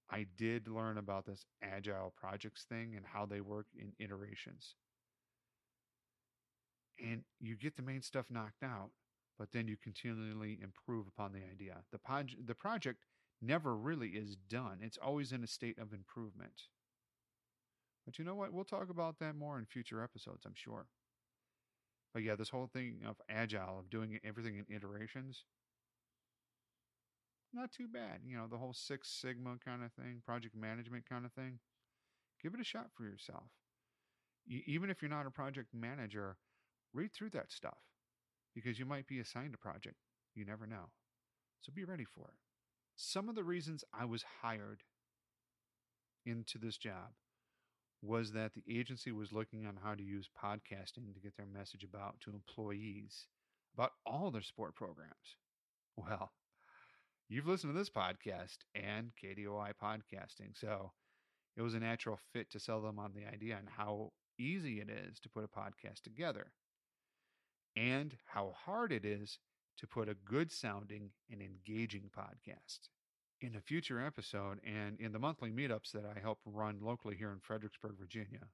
I 0.10 0.26
did 0.38 0.68
learn 0.68 0.98
about 0.98 1.26
this 1.26 1.46
agile 1.62 2.14
projects 2.16 2.66
thing 2.66 2.94
and 2.96 3.06
how 3.06 3.26
they 3.26 3.42
work 3.42 3.68
in 3.78 3.94
iterations. 4.00 4.76
And 7.00 7.24
you 7.40 7.56
get 7.56 7.76
the 7.76 7.82
main 7.82 8.02
stuff 8.02 8.26
knocked 8.30 8.64
out, 8.64 8.92
but 9.40 9.52
then 9.52 9.68
you 9.68 9.78
continually 9.78 10.60
improve 10.62 11.08
upon 11.08 11.32
the 11.32 11.40
idea. 11.40 11.78
The, 11.92 12.00
pod- 12.00 12.36
the 12.46 12.54
project 12.54 13.00
never 13.42 13.76
really 13.76 14.10
is 14.10 14.36
done, 14.36 14.80
it's 14.82 14.98
always 14.98 15.32
in 15.32 15.44
a 15.44 15.48
state 15.48 15.80
of 15.80 15.94
improvement. 15.94 16.64
But 18.06 18.20
you 18.20 18.26
know 18.26 18.36
what? 18.36 18.54
We'll 18.54 18.66
talk 18.66 18.90
about 18.90 19.20
that 19.20 19.36
more 19.36 19.58
in 19.58 19.66
future 19.66 20.04
episodes, 20.04 20.46
I'm 20.46 20.56
sure. 20.56 20.88
But 22.14 22.24
yeah, 22.24 22.36
this 22.36 22.50
whole 22.50 22.68
thing 22.68 23.02
of 23.08 23.18
agile, 23.30 23.80
of 23.80 23.90
doing 23.90 24.20
everything 24.24 24.58
in 24.58 24.76
iterations, 24.76 25.46
not 27.54 27.72
too 27.72 27.88
bad. 27.88 28.22
You 28.26 28.38
know, 28.38 28.48
the 28.48 28.58
whole 28.58 28.74
Six 28.74 29.10
Sigma 29.10 29.58
kind 29.64 29.84
of 29.84 29.92
thing, 29.94 30.22
project 30.26 30.56
management 30.56 31.08
kind 31.08 31.26
of 31.26 31.32
thing. 31.34 31.60
Give 32.42 32.54
it 32.54 32.60
a 32.60 32.66
shot 32.66 32.88
for 32.94 33.04
yourself. 33.04 33.50
even 34.48 34.90
if 34.90 35.02
you're 35.02 35.10
not 35.10 35.26
a 35.26 35.32
project 35.32 35.74
manager, 35.74 36.38
read 36.94 37.14
through 37.14 37.30
that 37.32 37.52
stuff 37.52 37.78
because 38.54 38.78
you 38.78 38.86
might 38.86 39.08
be 39.08 39.20
assigned 39.20 39.54
a 39.54 39.58
project. 39.58 39.96
You 40.36 40.46
never 40.46 40.68
know. 40.68 40.90
So 41.62 41.72
be 41.74 41.86
ready 41.86 42.04
for 42.04 42.26
it. 42.28 42.38
Some 42.96 43.30
of 43.30 43.36
the 43.36 43.44
reasons 43.44 43.84
I 43.94 44.06
was 44.06 44.26
hired 44.42 44.84
into 46.26 46.58
this 46.58 46.78
job 46.78 47.14
was 48.04 48.34
that 48.34 48.52
the 48.54 48.64
agency 48.70 49.12
was 49.12 49.32
looking 49.32 49.66
on 49.66 49.80
how 49.82 49.96
to 49.96 50.04
use 50.04 50.30
podcasting 50.44 51.14
to 51.14 51.22
get 51.22 51.38
their 51.38 51.46
message 51.46 51.86
about 51.86 52.20
to 52.20 52.32
employees 52.32 53.28
about 53.74 53.92
all 54.06 54.30
their 54.30 54.42
sport 54.42 54.76
programs. 54.76 55.38
Well, 55.96 56.32
you've 57.30 57.48
listened 57.48 57.74
to 57.74 57.78
this 57.78 57.90
podcast 57.90 58.58
and 58.76 59.12
KDOI 59.24 59.72
podcasting, 59.82 60.56
so 60.56 60.92
it 61.56 61.62
was 61.62 61.76
a 61.76 61.80
natural 61.80 62.20
fit 62.34 62.50
to 62.52 62.60
sell 62.60 62.82
them 62.82 63.00
on 63.00 63.14
the 63.14 63.32
idea 63.32 63.58
and 63.58 63.70
how 63.70 64.12
easy 64.38 64.82
it 64.82 64.90
is 64.90 65.20
to 65.20 65.30
put 65.30 65.46
a 65.46 65.48
podcast 65.48 66.02
together 66.04 66.48
and 67.76 68.18
how 68.26 68.54
hard 68.66 68.92
it 68.92 69.06
is 69.06 69.40
to 69.78 69.88
put 69.88 70.10
a 70.10 70.16
good 70.26 70.52
sounding 70.52 71.12
and 71.32 71.42
engaging 71.42 72.10
podcast 72.16 72.90
in 73.44 73.56
a 73.58 73.62
future 73.62 74.00
episode 74.00 74.60
and 74.64 74.98
in 75.02 75.12
the 75.12 75.20
monthly 75.20 75.52
meetups 75.52 75.92
that 75.92 76.06
I 76.06 76.18
help 76.20 76.40
run 76.46 76.78
locally 76.82 77.16
here 77.18 77.30
in 77.30 77.40
Fredericksburg, 77.40 77.96
Virginia, 78.00 78.48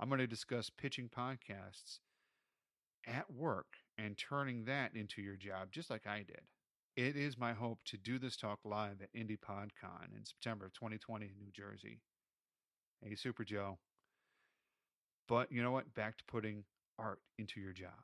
I'm 0.00 0.08
going 0.08 0.18
to 0.18 0.26
discuss 0.26 0.68
pitching 0.68 1.08
podcasts 1.08 2.00
at 3.06 3.32
work 3.32 3.66
and 3.96 4.18
turning 4.18 4.64
that 4.64 4.96
into 4.96 5.22
your 5.22 5.36
job, 5.36 5.70
just 5.70 5.90
like 5.90 6.08
I 6.08 6.24
did. 6.26 6.42
It 6.96 7.16
is 7.16 7.38
my 7.38 7.52
hope 7.52 7.78
to 7.84 7.96
do 7.96 8.18
this 8.18 8.36
talk 8.36 8.58
live 8.64 9.00
at 9.00 9.14
Indie 9.14 9.38
PodCon 9.38 10.16
in 10.16 10.24
September 10.24 10.66
of 10.66 10.72
2020 10.72 11.26
in 11.26 11.32
New 11.38 11.52
Jersey. 11.52 12.00
Hey, 13.00 13.14
Super 13.14 13.44
Joe. 13.44 13.78
But 15.28 15.52
you 15.52 15.62
know 15.62 15.70
what? 15.70 15.94
Back 15.94 16.18
to 16.18 16.24
putting 16.24 16.64
art 16.98 17.20
into 17.38 17.60
your 17.60 17.72
job. 17.72 18.02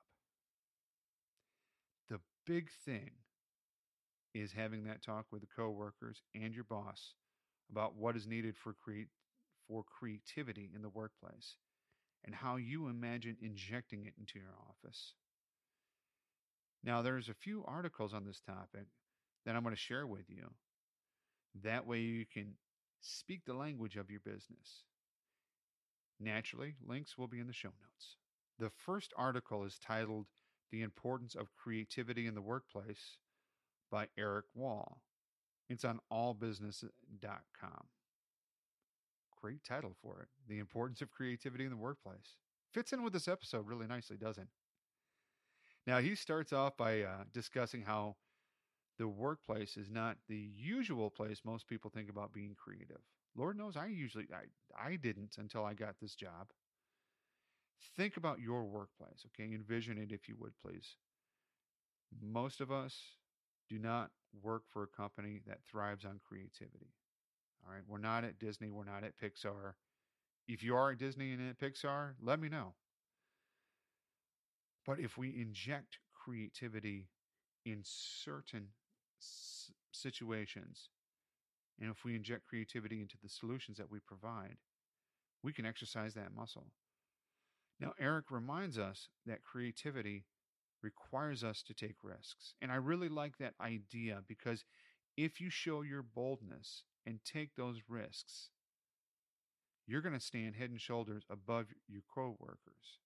The 2.11 2.21
big 2.47 2.69
thing 2.85 3.11
is 4.35 4.53
having 4.53 4.85
that 4.85 5.03
talk 5.03 5.27
with 5.31 5.43
the 5.43 5.49
coworkers 5.57 6.23
and 6.35 6.55
your 6.55 6.65
boss 6.65 7.15
about 7.71 7.97
what 7.97 8.17
is 8.17 8.27
needed 8.27 8.57
for 8.57 8.73
create 8.73 9.09
for 9.69 9.85
creativity 9.85 10.71
in 10.75 10.83
the 10.83 10.89
workplace 10.89 11.57
and 12.25 12.35
how 12.35 12.57
you 12.57 12.89
imagine 12.89 13.37
injecting 13.41 14.07
it 14.07 14.15
into 14.19 14.39
your 14.39 14.55
office. 14.69 15.15
Now 16.85 17.03
there's 17.03 17.29
a 17.29 17.35
few 17.35 17.65
articles 17.67 18.13
on 18.13 18.25
this 18.25 18.41
topic 18.41 18.87
that 19.45 19.55
I'm 19.55 19.63
going 19.63 19.75
to 19.75 19.81
share 19.81 20.07
with 20.07 20.29
you. 20.29 20.51
That 21.63 21.87
way 21.87 22.01
you 22.01 22.27
can 22.27 22.55
speak 23.01 23.45
the 23.45 23.55
language 23.55 23.97
of 23.97 24.11
your 24.11 24.21
business. 24.21 24.85
Naturally, 26.21 26.75
links 26.87 27.19
will 27.19 27.29
be 27.29 27.41
in 27.41 27.47
the 27.47 27.53
show 27.53 27.69
notes. 27.69 28.17
The 28.59 28.71
first 28.85 29.13
article 29.17 29.65
is 29.65 29.79
titled 29.85 30.27
The 30.71 30.83
Importance 30.83 31.35
of 31.35 31.55
Creativity 31.57 32.27
in 32.27 32.35
the 32.35 32.43
Workplace 32.43 33.19
by 33.93 34.09
Eric 34.19 34.47
Wall. 34.55 35.03
It's 35.69 35.85
on 35.85 36.01
allbusiness.com. 36.13 37.85
Great 39.41 39.63
title 39.63 39.95
for 40.03 40.21
it. 40.21 40.29
The 40.49 40.59
importance 40.59 41.03
of 41.03 41.11
creativity 41.11 41.65
in 41.65 41.71
the 41.71 41.77
workplace. 41.77 42.37
Fits 42.73 42.93
in 42.93 43.05
with 43.05 43.13
this 43.13 43.29
episode 43.29 43.69
really 43.69 43.87
nicely, 43.87 44.17
doesn't? 44.17 44.45
it? 44.45 44.49
Now, 45.87 45.99
he 45.99 46.15
starts 46.15 46.53
off 46.53 46.77
by 46.77 47.03
uh, 47.03 47.25
discussing 47.33 47.83
how 47.83 48.17
the 48.99 49.09
workplace 49.09 49.77
is 49.77 49.91
not 49.91 50.17
the 50.29 50.49
usual 50.57 51.11
place 51.11 51.41
most 51.45 51.67
people 51.67 51.91
think 51.91 52.09
about 52.09 52.33
being 52.33 52.55
creative. 52.57 53.01
Lord 53.37 53.59
knows 53.59 53.77
I 53.77 53.87
usually 53.87 54.27
I, 54.33 54.91
I 54.91 54.97
didn't 54.97 55.37
until 55.39 55.65
I 55.65 55.75
got 55.75 55.97
this 56.01 56.15
job. 56.15 56.49
Think 57.97 58.17
about 58.17 58.41
your 58.41 58.65
workplace, 58.65 59.27
okay? 59.27 59.53
Envision 59.53 59.99
it 59.99 60.13
if 60.13 60.29
you 60.29 60.37
would, 60.39 60.53
please. 60.65 60.97
Most 62.23 62.61
of 62.61 62.71
us 62.71 62.95
do 63.73 63.79
not 63.79 64.11
work 64.43 64.65
for 64.71 64.83
a 64.83 64.87
company 64.87 65.41
that 65.47 65.59
thrives 65.71 66.05
on 66.05 66.21
creativity. 66.27 66.93
All 67.65 67.73
right. 67.73 67.83
We're 67.89 67.99
not 67.99 68.25
at 68.25 68.39
Disney. 68.39 68.71
We're 68.71 68.85
not 68.85 69.05
at 69.05 69.17
Pixar. 69.19 69.73
If 70.47 70.63
you 70.63 70.77
are 70.77 70.91
at 70.91 70.99
Disney 70.99 71.33
and 71.33 71.49
at 71.49 71.59
Pixar, 71.59 72.15
let 72.21 72.41
me 72.41 72.49
know. 72.49 72.75
But 74.85 74.99
if 74.99 75.17
we 75.17 75.29
inject 75.29 75.99
creativity 76.13 77.09
in 77.65 77.81
certain 77.85 78.69
situations, 79.93 80.89
and 81.81 81.91
if 81.91 82.05
we 82.05 82.17
inject 82.17 82.47
creativity 82.47 83.01
into 83.01 83.17
the 83.23 83.29
solutions 83.29 83.79
that 83.79 83.91
we 83.91 84.01
provide, 84.01 84.57
we 85.43 85.53
can 85.53 85.65
exercise 85.65 86.15
that 86.15 86.35
muscle. 86.35 86.67
Now, 87.81 87.93
Eric 87.99 88.31
reminds 88.31 88.79
us 88.79 89.09
that 89.27 89.43
creativity 89.43 90.25
requires 90.83 91.45
us 91.45 91.63
to 91.63 91.75
take 91.75 91.97
risks. 92.03 92.55
And 92.61 92.71
I 92.71 92.77
really 92.77 93.09
like 93.09 93.39
that 93.39 93.55
idea 93.61 94.21
because 94.27 94.65
if 95.17 95.41
you 95.41 95.51
show 95.51 95.83
your 95.83 96.03
boldness 96.03 96.85
and 97.07 97.21
take 97.25 97.55
those 97.57 97.81
risks, 97.89 98.51
you're 99.87 100.01
going 100.01 100.15
to 100.15 100.21
stand 100.21 100.57
head 100.57 100.71
and 100.71 100.81
shoulders 100.81 101.25
above 101.31 101.67
your 101.89 102.03
coworkers. 102.13 103.01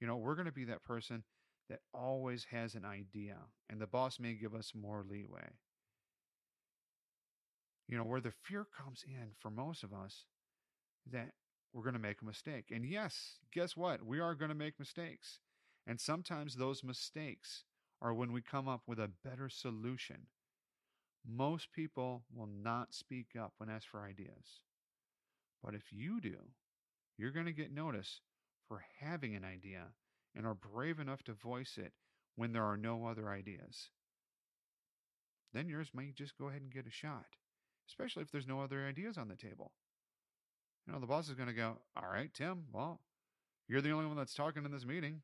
You 0.00 0.06
know, 0.06 0.16
we're 0.16 0.34
going 0.34 0.46
to 0.46 0.52
be 0.52 0.64
that 0.64 0.82
person 0.82 1.22
that 1.68 1.80
always 1.94 2.46
has 2.50 2.74
an 2.74 2.84
idea, 2.84 3.36
and 3.70 3.80
the 3.80 3.86
boss 3.86 4.18
may 4.18 4.34
give 4.34 4.54
us 4.54 4.72
more 4.74 5.04
leeway. 5.08 5.48
You 7.88 7.98
know, 7.98 8.04
where 8.04 8.20
the 8.20 8.32
fear 8.42 8.66
comes 8.76 9.04
in 9.06 9.30
for 9.38 9.50
most 9.50 9.84
of 9.84 9.92
us 9.92 10.24
that 11.10 11.30
we're 11.72 11.82
going 11.82 11.94
to 11.94 12.00
make 12.00 12.20
a 12.20 12.26
mistake. 12.26 12.66
And 12.70 12.84
yes, 12.84 13.38
guess 13.52 13.76
what? 13.76 14.04
We 14.04 14.20
are 14.20 14.34
going 14.34 14.50
to 14.50 14.54
make 14.54 14.78
mistakes. 14.78 15.38
And 15.86 16.00
sometimes 16.00 16.54
those 16.54 16.84
mistakes 16.84 17.64
are 18.00 18.14
when 18.14 18.32
we 18.32 18.40
come 18.40 18.68
up 18.68 18.82
with 18.86 18.98
a 18.98 19.10
better 19.24 19.48
solution. 19.48 20.26
Most 21.26 21.72
people 21.72 22.24
will 22.34 22.48
not 22.48 22.94
speak 22.94 23.36
up 23.38 23.54
when 23.58 23.70
asked 23.70 23.88
for 23.88 24.04
ideas. 24.04 24.60
But 25.62 25.74
if 25.74 25.92
you 25.92 26.20
do, 26.20 26.36
you're 27.16 27.30
going 27.30 27.46
to 27.46 27.52
get 27.52 27.72
noticed 27.72 28.20
for 28.66 28.84
having 29.00 29.34
an 29.36 29.44
idea 29.44 29.84
and 30.34 30.46
are 30.46 30.54
brave 30.54 30.98
enough 30.98 31.22
to 31.24 31.32
voice 31.32 31.78
it 31.78 31.92
when 32.36 32.52
there 32.52 32.64
are 32.64 32.76
no 32.76 33.06
other 33.06 33.28
ideas. 33.28 33.90
Then 35.52 35.68
yours 35.68 35.90
may 35.94 36.12
just 36.12 36.38
go 36.38 36.48
ahead 36.48 36.62
and 36.62 36.72
get 36.72 36.86
a 36.86 36.90
shot, 36.90 37.26
especially 37.88 38.22
if 38.22 38.30
there's 38.30 38.46
no 38.46 38.60
other 38.60 38.86
ideas 38.86 39.18
on 39.18 39.28
the 39.28 39.36
table. 39.36 39.72
You 40.86 40.92
know, 40.92 41.00
the 41.00 41.06
boss 41.06 41.28
is 41.28 41.34
going 41.34 41.48
to 41.48 41.54
go, 41.54 41.76
All 41.96 42.10
right, 42.10 42.32
Tim, 42.32 42.64
well, 42.72 43.00
you're 43.68 43.82
the 43.82 43.90
only 43.90 44.06
one 44.06 44.16
that's 44.16 44.34
talking 44.34 44.64
in 44.64 44.72
this 44.72 44.86
meeting. 44.86 45.20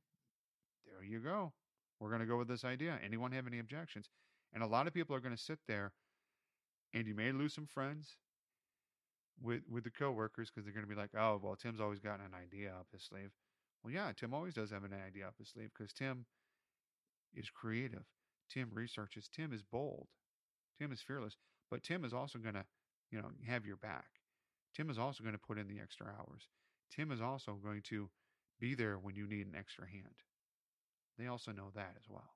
There 0.99 1.07
you 1.07 1.21
go. 1.21 1.52
We're 2.00 2.09
going 2.09 2.21
to 2.21 2.26
go 2.26 2.38
with 2.38 2.49
this 2.49 2.64
idea. 2.64 2.99
Anyone 3.05 3.33
have 3.33 3.47
any 3.47 3.61
objections? 3.61 4.09
And 4.52 4.62
a 4.62 4.67
lot 4.67 4.87
of 4.87 4.95
people 4.95 5.14
are 5.14 5.21
going 5.21 5.37
to 5.37 5.43
sit 5.43 5.59
there, 5.69 5.93
and 6.93 7.07
you 7.07 7.14
may 7.14 7.33
lose 7.33 7.55
some 7.55 7.67
friends 7.67 8.17
with 9.40 9.62
with 9.71 9.85
the 9.85 9.90
coworkers 9.90 10.50
because 10.50 10.64
they're 10.64 10.75
going 10.75 10.87
to 10.87 10.93
be 10.93 11.00
like, 11.00 11.11
"Oh, 11.17 11.38
well, 11.43 11.55
Tim's 11.55 11.81
always 11.81 12.00
got 12.00 12.21
an 12.21 12.35
idea 12.35 12.71
up 12.71 12.87
his 12.93 13.02
sleeve." 13.02 13.31
Well, 13.83 13.93
yeah, 13.93 14.12
Tim 14.17 14.35
always 14.35 14.55
does 14.55 14.71
have 14.71 14.85
an 14.85 14.95
idea 14.95 15.26
up 15.26 15.35
his 15.38 15.49
sleeve 15.49 15.71
because 15.76 15.93
Tim 15.93 16.25
is 17.35 17.50
creative. 17.50 18.05
Tim 18.50 18.71
researches. 18.73 19.28
Tim 19.28 19.52
is 19.52 19.62
bold. 19.62 20.09
Tim 20.81 20.90
is 20.93 21.00
fearless. 21.00 21.37
But 21.71 21.83
Tim 21.83 22.05
is 22.05 22.14
also 22.14 22.38
going 22.38 22.55
to, 22.55 22.64
you 23.11 23.21
know, 23.21 23.28
have 23.47 23.67
your 23.67 23.76
back. 23.76 24.07
Tim 24.75 24.90
is 24.90 24.99
also 24.99 25.23
going 25.23 25.35
to 25.35 25.47
put 25.47 25.59
in 25.59 25.69
the 25.69 25.81
extra 25.81 26.07
hours. 26.07 26.49
Tim 26.90 27.12
is 27.12 27.21
also 27.21 27.52
going 27.62 27.83
to 27.90 28.09
be 28.59 28.75
there 28.75 28.97
when 28.97 29.14
you 29.14 29.26
need 29.26 29.47
an 29.47 29.55
extra 29.57 29.87
hand. 29.87 30.23
They 31.19 31.27
also 31.27 31.53
know 31.53 31.71
that 31.75 31.95
as 31.97 32.09
well. 32.09 32.35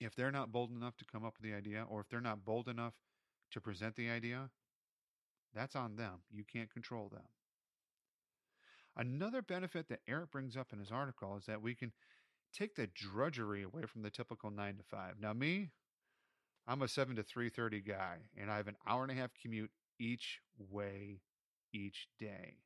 If 0.00 0.14
they're 0.14 0.30
not 0.30 0.52
bold 0.52 0.70
enough 0.70 0.96
to 0.98 1.04
come 1.04 1.24
up 1.24 1.34
with 1.36 1.50
the 1.50 1.56
idea, 1.56 1.84
or 1.88 2.00
if 2.00 2.08
they're 2.08 2.20
not 2.20 2.44
bold 2.44 2.68
enough 2.68 2.94
to 3.52 3.60
present 3.60 3.96
the 3.96 4.10
idea, 4.10 4.50
that's 5.54 5.76
on 5.76 5.96
them. 5.96 6.20
You 6.30 6.44
can't 6.44 6.72
control 6.72 7.08
them. 7.08 7.28
Another 8.96 9.42
benefit 9.42 9.88
that 9.88 10.00
Eric 10.06 10.30
brings 10.30 10.56
up 10.56 10.72
in 10.72 10.78
his 10.78 10.90
article 10.92 11.36
is 11.36 11.46
that 11.46 11.62
we 11.62 11.74
can 11.74 11.92
take 12.52 12.76
the 12.76 12.86
drudgery 12.86 13.62
away 13.62 13.82
from 13.86 14.02
the 14.02 14.10
typical 14.10 14.50
9 14.50 14.76
to 14.76 14.82
5. 14.84 15.14
Now 15.20 15.32
me, 15.32 15.70
I'm 16.66 16.82
a 16.82 16.88
7 16.88 17.16
to 17.16 17.22
3:30 17.22 17.84
guy 17.84 18.18
and 18.36 18.50
I 18.50 18.56
have 18.56 18.68
an 18.68 18.76
hour 18.86 19.02
and 19.02 19.10
a 19.10 19.14
half 19.14 19.30
commute 19.34 19.70
each 19.98 20.40
way 20.70 21.20
each 21.72 22.08
day. 22.18 22.58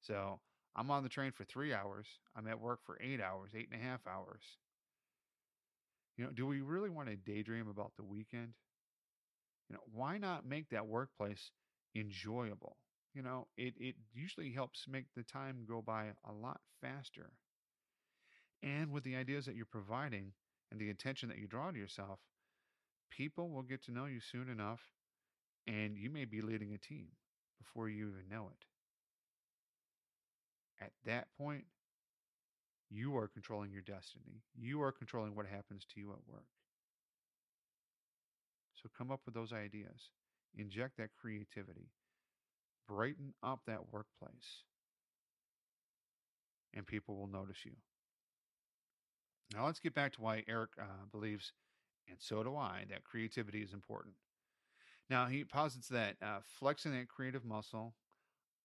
So, 0.00 0.40
I'm 0.76 0.90
on 0.90 1.02
the 1.02 1.08
train 1.08 1.32
for 1.32 1.44
3 1.44 1.74
hours. 1.74 2.06
I'm 2.36 2.46
at 2.46 2.60
work 2.60 2.80
for 2.84 2.98
8 3.00 3.20
hours, 3.20 3.52
eight 3.54 3.68
and 3.72 3.80
a 3.80 3.84
half 3.84 4.06
hours. 4.06 4.42
You 6.16 6.24
know, 6.24 6.30
do 6.32 6.46
we 6.46 6.60
really 6.60 6.90
want 6.90 7.08
to 7.08 7.16
daydream 7.16 7.68
about 7.68 7.92
the 7.96 8.04
weekend? 8.04 8.54
You 9.68 9.76
know, 9.76 9.82
why 9.92 10.18
not 10.18 10.44
make 10.46 10.68
that 10.70 10.86
workplace 10.86 11.50
enjoyable? 11.94 12.76
You 13.14 13.22
know, 13.22 13.48
it, 13.56 13.74
it 13.78 13.96
usually 14.12 14.52
helps 14.52 14.86
make 14.86 15.06
the 15.14 15.22
time 15.22 15.64
go 15.66 15.82
by 15.82 16.12
a 16.24 16.32
lot 16.32 16.60
faster. 16.80 17.30
And 18.62 18.92
with 18.92 19.04
the 19.04 19.16
ideas 19.16 19.46
that 19.46 19.56
you're 19.56 19.66
providing 19.66 20.32
and 20.70 20.80
the 20.80 20.90
attention 20.90 21.28
that 21.30 21.38
you 21.38 21.46
draw 21.46 21.70
to 21.70 21.78
yourself, 21.78 22.20
people 23.10 23.50
will 23.50 23.62
get 23.62 23.82
to 23.84 23.92
know 23.92 24.06
you 24.06 24.20
soon 24.20 24.48
enough, 24.48 24.92
and 25.66 25.96
you 25.96 26.10
may 26.10 26.24
be 26.24 26.40
leading 26.42 26.72
a 26.74 26.78
team 26.78 27.08
before 27.58 27.88
you 27.88 28.08
even 28.08 28.28
know 28.28 28.48
it. 28.50 28.66
At 30.80 30.92
that 31.04 31.28
point, 31.36 31.64
you 32.90 33.16
are 33.16 33.26
controlling 33.28 33.72
your 33.72 33.80
destiny. 33.82 34.42
You 34.54 34.82
are 34.82 34.92
controlling 34.92 35.34
what 35.34 35.46
happens 35.46 35.86
to 35.94 36.00
you 36.00 36.10
at 36.12 36.18
work. 36.28 36.44
So 38.74 38.88
come 38.96 39.12
up 39.12 39.20
with 39.26 39.34
those 39.34 39.52
ideas, 39.52 40.10
inject 40.56 40.96
that 40.96 41.14
creativity, 41.14 41.90
brighten 42.88 43.34
up 43.42 43.64
that 43.66 43.92
workplace, 43.92 44.64
and 46.74 46.86
people 46.86 47.16
will 47.16 47.26
notice 47.28 47.64
you. 47.64 47.72
Now, 49.54 49.66
let's 49.66 49.80
get 49.80 49.94
back 49.94 50.12
to 50.12 50.20
why 50.20 50.44
Eric 50.48 50.70
uh, 50.80 50.84
believes, 51.10 51.52
and 52.08 52.18
so 52.20 52.42
do 52.44 52.56
I, 52.56 52.84
that 52.90 53.04
creativity 53.04 53.62
is 53.62 53.72
important. 53.72 54.14
Now, 55.10 55.26
he 55.26 55.44
posits 55.44 55.88
that 55.88 56.16
uh, 56.22 56.40
flexing 56.58 56.92
that 56.92 57.08
creative 57.08 57.44
muscle 57.44 57.94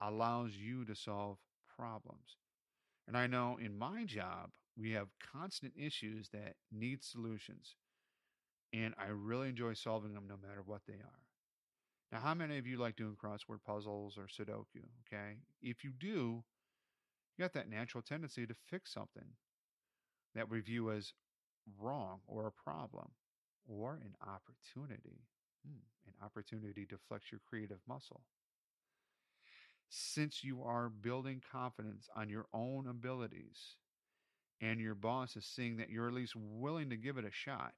allows 0.01 0.54
you 0.56 0.86
to 0.86 0.95
solve 0.95 1.38
problems. 1.77 2.38
And 3.07 3.17
I 3.17 3.27
know 3.27 3.57
in 3.61 3.77
my 3.77 4.05
job, 4.05 4.51
we 4.77 4.91
have 4.91 5.07
constant 5.33 5.73
issues 5.77 6.29
that 6.29 6.55
need 6.71 7.03
solutions. 7.03 7.75
And 8.73 8.93
I 8.97 9.07
really 9.07 9.49
enjoy 9.49 9.73
solving 9.73 10.13
them 10.13 10.27
no 10.27 10.38
matter 10.38 10.61
what 10.65 10.81
they 10.88 10.95
are. 10.95 11.21
Now, 12.11 12.19
how 12.19 12.33
many 12.33 12.57
of 12.57 12.67
you 12.67 12.77
like 12.77 12.95
doing 12.95 13.15
crossword 13.15 13.63
puzzles 13.65 14.17
or 14.17 14.27
Sudoku? 14.27 14.83
Okay. 15.07 15.38
If 15.61 15.83
you 15.83 15.91
do, 15.91 16.43
you 17.38 17.43
got 17.43 17.53
that 17.53 17.69
natural 17.69 18.01
tendency 18.03 18.47
to 18.47 18.55
fix 18.69 18.93
something 18.93 19.35
that 20.35 20.49
we 20.49 20.59
view 20.59 20.91
as 20.91 21.13
wrong 21.79 22.19
or 22.27 22.47
a 22.47 22.51
problem 22.51 23.09
or 23.67 23.93
an 24.03 24.15
opportunity. 24.21 25.21
Hmm, 25.65 25.79
an 26.07 26.13
opportunity 26.23 26.85
to 26.85 26.97
flex 27.07 27.31
your 27.31 27.41
creative 27.49 27.79
muscle. 27.88 28.21
Since 29.89 30.43
you 30.43 30.63
are 30.63 30.89
building 30.89 31.41
confidence 31.52 32.10
on 32.15 32.30
your 32.30 32.45
own 32.54 32.88
abilities 32.88 33.78
and 34.62 34.80
your 34.80 34.95
boss 34.95 35.36
is 35.36 35.45
seeing 35.45 35.78
that 35.78 35.89
you're 35.89 36.08
at 36.08 36.13
least 36.13 36.36
willing 36.36 36.89
to 36.89 36.98
give 36.98 37.17
it 37.17 37.26
a 37.26 37.32
shot, 37.32 37.74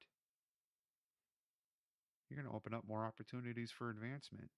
you're 2.29 2.41
going 2.41 2.49
to 2.49 2.55
open 2.55 2.73
up 2.73 2.83
more 2.87 3.05
opportunities 3.05 3.71
for 3.71 3.89
advancement 3.89 4.49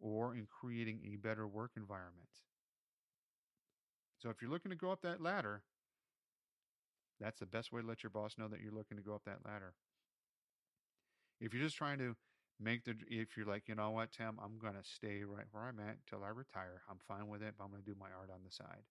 or 0.00 0.34
in 0.34 0.46
creating 0.46 1.00
a 1.12 1.16
better 1.16 1.46
work 1.46 1.72
environment. 1.76 2.28
So 4.18 4.30
if 4.30 4.40
you're 4.40 4.50
looking 4.50 4.70
to 4.70 4.76
go 4.76 4.90
up 4.90 5.02
that 5.02 5.20
ladder, 5.20 5.62
that's 7.20 7.40
the 7.40 7.46
best 7.46 7.72
way 7.72 7.80
to 7.80 7.86
let 7.86 8.02
your 8.02 8.10
boss 8.10 8.34
know 8.38 8.48
that 8.48 8.60
you're 8.60 8.72
looking 8.72 8.96
to 8.96 9.02
go 9.02 9.14
up 9.14 9.24
that 9.26 9.44
ladder. 9.44 9.74
If 11.40 11.52
you're 11.52 11.62
just 11.62 11.76
trying 11.76 11.98
to 11.98 12.16
make 12.60 12.84
the, 12.84 12.94
if 13.08 13.36
you're 13.36 13.46
like, 13.46 13.64
you 13.66 13.74
know 13.74 13.90
what, 13.90 14.12
Tim, 14.12 14.38
I'm 14.42 14.58
going 14.58 14.74
to 14.74 14.88
stay 14.88 15.22
right 15.24 15.46
where 15.50 15.64
I'm 15.64 15.80
at 15.80 15.96
till 16.08 16.24
I 16.24 16.28
retire. 16.28 16.82
I'm 16.88 16.98
fine 17.06 17.28
with 17.28 17.42
it, 17.42 17.54
but 17.58 17.64
I'm 17.64 17.70
going 17.70 17.82
to 17.82 17.90
do 17.90 17.96
my 17.98 18.06
art 18.06 18.30
on 18.32 18.40
the 18.44 18.50
side. 18.50 18.84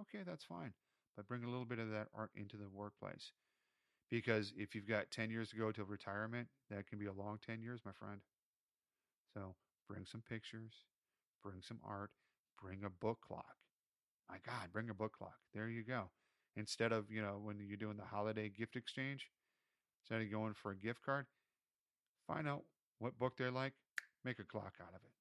Okay, 0.00 0.22
that's 0.26 0.44
fine. 0.44 0.72
But 1.16 1.26
bring 1.26 1.42
a 1.42 1.50
little 1.50 1.64
bit 1.64 1.80
of 1.80 1.90
that 1.90 2.08
art 2.14 2.30
into 2.36 2.56
the 2.56 2.68
workplace. 2.72 3.32
Because 4.10 4.52
if 4.56 4.74
you've 4.74 4.88
got 4.88 5.10
10 5.10 5.30
years 5.30 5.50
to 5.50 5.56
go 5.56 5.72
till 5.72 5.84
retirement, 5.84 6.48
that 6.70 6.86
can 6.86 6.98
be 6.98 7.06
a 7.06 7.12
long 7.12 7.38
10 7.44 7.60
years, 7.60 7.80
my 7.84 7.92
friend. 7.92 8.20
So 9.34 9.54
bring 9.88 10.06
some 10.06 10.22
pictures, 10.28 10.72
bring 11.42 11.60
some 11.60 11.80
art, 11.84 12.10
bring 12.62 12.84
a 12.84 12.90
book 12.90 13.18
clock. 13.26 13.56
My 14.30 14.36
God, 14.46 14.72
bring 14.72 14.90
a 14.90 14.94
book 14.94 15.12
clock. 15.18 15.36
There 15.54 15.68
you 15.68 15.82
go. 15.82 16.10
Instead 16.56 16.92
of, 16.92 17.10
you 17.10 17.20
know, 17.20 17.38
when 17.42 17.56
you're 17.60 17.76
doing 17.76 17.96
the 17.96 18.04
holiday 18.04 18.48
gift 18.48 18.76
exchange, 18.76 19.28
instead 20.02 20.24
of 20.24 20.30
going 20.30 20.54
for 20.54 20.70
a 20.70 20.76
gift 20.76 21.02
card, 21.04 21.26
find 22.26 22.48
out 22.48 22.62
what 22.98 23.18
book 23.18 23.36
they 23.36 23.50
like, 23.50 23.74
make 24.24 24.38
a 24.38 24.44
clock 24.44 24.74
out 24.80 24.94
of 24.94 25.02
it. 25.04 25.12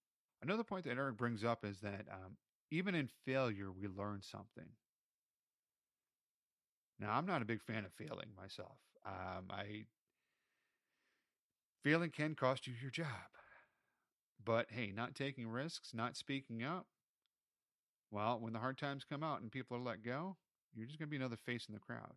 Another 0.41 0.63
point 0.63 0.85
that 0.85 0.97
Eric 0.97 1.17
brings 1.17 1.43
up 1.43 1.65
is 1.65 1.79
that 1.81 2.05
um, 2.11 2.37
even 2.71 2.95
in 2.95 3.07
failure, 3.25 3.71
we 3.71 3.87
learn 3.87 4.21
something. 4.21 4.69
Now, 6.99 7.13
I'm 7.13 7.25
not 7.25 7.41
a 7.41 7.45
big 7.45 7.61
fan 7.61 7.85
of 7.85 7.93
failing 7.93 8.29
myself. 8.35 8.77
Um, 9.05 9.45
I 9.49 9.85
failing 11.83 12.11
can 12.11 12.35
cost 12.35 12.67
you 12.67 12.73
your 12.79 12.91
job, 12.91 13.07
But 14.43 14.71
hey, 14.71 14.91
not 14.91 15.13
taking 15.13 15.47
risks, 15.47 15.93
not 15.93 16.15
speaking 16.17 16.63
up, 16.63 16.87
well, 18.11 18.39
when 18.39 18.53
the 18.53 18.59
hard 18.59 18.77
times 18.77 19.03
come 19.05 19.23
out 19.23 19.41
and 19.41 19.51
people 19.51 19.77
are 19.77 19.81
let 19.81 20.03
go, 20.03 20.37
you're 20.73 20.85
just 20.87 20.99
going 20.99 21.07
to 21.07 21.11
be 21.11 21.17
another 21.17 21.37
face 21.37 21.67
in 21.67 21.73
the 21.73 21.79
crowd. 21.79 22.15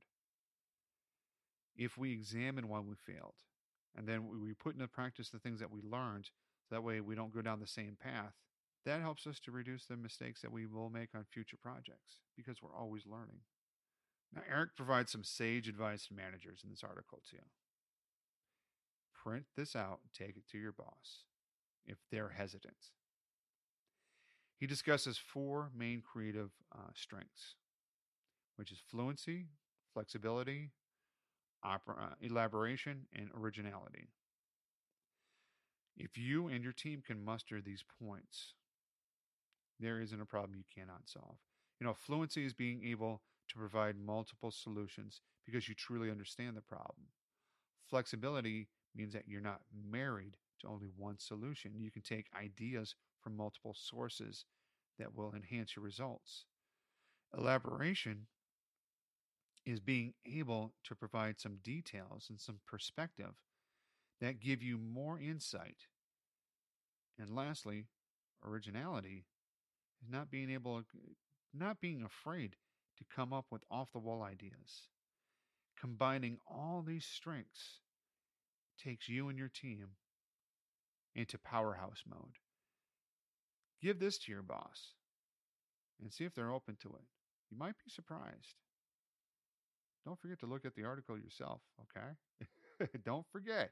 If 1.75 1.99
we 1.99 2.13
examine 2.13 2.69
why 2.69 2.79
we 2.79 2.95
failed 2.95 3.35
and 3.97 4.07
then 4.07 4.29
we 4.29 4.55
put 4.55 4.75
into 4.75 4.89
practice 4.89 5.31
the 5.31 5.39
things 5.39 5.61
that 5.61 5.71
we 5.71 5.81
learned, 5.83 6.27
so 6.69 6.75
that 6.75 6.83
way 6.83 7.01
we 7.01 7.15
don't 7.15 7.35
go 7.35 7.43
down 7.43 7.61
the 7.61 7.67
same 7.67 7.97
path, 8.01 8.35
that 8.87 9.01
helps 9.01 9.27
us 9.27 9.39
to 9.41 9.51
reduce 9.51 9.85
the 9.85 9.97
mistakes 9.97 10.41
that 10.41 10.53
we 10.53 10.67
will 10.67 10.89
make 10.89 11.15
on 11.15 11.25
future 11.25 11.59
projects 11.61 12.21
because 12.37 12.63
we're 12.63 12.75
always 12.75 13.07
learning. 13.07 13.41
Now, 14.35 14.43
Eric 14.51 14.77
provides 14.77 15.11
some 15.11 15.25
sage 15.25 15.69
advice 15.69 16.07
to 16.07 16.15
managers 16.15 16.61
in 16.65 16.71
this 16.71 16.85
article, 16.85 17.21
too. 17.29 17.39
Print 19.13 19.45
this 19.57 19.77
out 19.77 20.01
and 20.03 20.13
take 20.13 20.37
it 20.37 20.49
to 20.53 20.59
your 20.59 20.73
boss 20.73 21.25
if 21.85 21.99
they're 22.11 22.35
hesitant. 22.37 22.93
He 24.57 24.67
discusses 24.67 25.19
four 25.19 25.71
main 25.77 26.01
creative 26.01 26.51
uh, 26.73 26.91
strengths, 26.95 27.57
which 28.57 28.71
is 28.71 28.79
fluency, 28.91 29.47
flexibility, 29.93 30.71
opera, 31.63 31.97
uh, 31.99 32.15
elaboration, 32.21 33.07
and 33.15 33.29
originality. 33.37 34.09
If 35.97 36.17
you 36.17 36.49
and 36.49 36.65
your 36.65 36.73
team 36.73 37.03
can 37.07 37.25
muster 37.25 37.61
these 37.61 37.85
points, 38.03 38.55
there 39.79 40.01
isn't 40.01 40.21
a 40.21 40.27
problem 40.27 40.57
you 40.57 40.65
cannot 40.75 41.09
solve. 41.09 41.37
You 41.81 41.87
know, 41.87 41.95
fluency 41.95 42.45
is 42.45 42.53
being 42.53 42.85
able 42.85 43.23
to 43.49 43.59
provide 43.59 43.97
multiple 43.99 44.51
solutions 44.51 45.21
because 45.45 45.69
you 45.69 45.75
truly 45.75 46.11
understand 46.11 46.57
the 46.57 46.63
problem. 46.63 47.09
Flexibility 47.89 48.69
means 48.95 49.13
that 49.13 49.25
you're 49.27 49.41
not 49.41 49.61
married 49.91 50.37
to 50.61 50.69
only 50.69 50.89
one 50.97 51.19
solution. 51.19 51.73
You 51.77 51.91
can 51.91 52.03
take 52.03 52.27
ideas 52.39 52.95
from 53.21 53.37
multiple 53.37 53.75
sources 53.77 54.45
that 54.99 55.15
will 55.15 55.35
enhance 55.35 55.75
your 55.75 55.85
results. 55.85 56.45
Elaboration 57.37 58.27
is 59.67 59.81
being 59.81 60.15
able 60.27 60.73
to 60.85 60.95
provide 60.95 61.41
some 61.41 61.59
details 61.63 62.27
and 62.29 62.41
some 62.41 62.61
perspective 62.67 63.35
that 64.21 64.41
give 64.41 64.63
you 64.63 64.79
more 64.79 65.19
insight. 65.21 65.87
And 67.19 67.31
lastly, 67.31 67.87
originality 68.45 69.25
is 70.03 70.11
not 70.11 70.31
being 70.31 70.51
able 70.51 70.83
not 71.53 71.81
being 71.81 72.03
afraid 72.03 72.57
to 72.97 73.05
come 73.15 73.33
up 73.33 73.47
with 73.51 73.63
off 73.71 73.93
the 73.93 73.99
wall 73.99 74.23
ideas. 74.23 74.89
Combining 75.79 76.39
all 76.47 76.83
these 76.87 77.05
strengths 77.05 77.81
takes 78.83 79.09
you 79.09 79.29
and 79.29 79.39
your 79.39 79.49
team 79.49 79.89
into 81.15 81.39
powerhouse 81.39 82.05
mode. 82.09 82.39
Give 83.83 83.99
this 83.99 84.19
to 84.19 84.33
your 84.33 84.43
boss 84.43 84.95
and 86.01 86.13
see 86.13 86.25
if 86.25 86.35
they're 86.35 86.53
open 86.53 86.77
to 86.83 86.89
it. 86.89 87.05
You 87.51 87.59
might 87.59 87.77
be 87.85 87.91
surprised. 87.91 88.57
Don't 90.05 90.19
forget 90.19 90.41
to 90.41 90.47
look 90.47 90.65
at 90.65 90.75
the 90.75 90.85
article 90.85 91.19
yourself, 91.19 91.61
okay? 91.83 92.89
Don't 93.05 93.27
forget. 93.31 93.71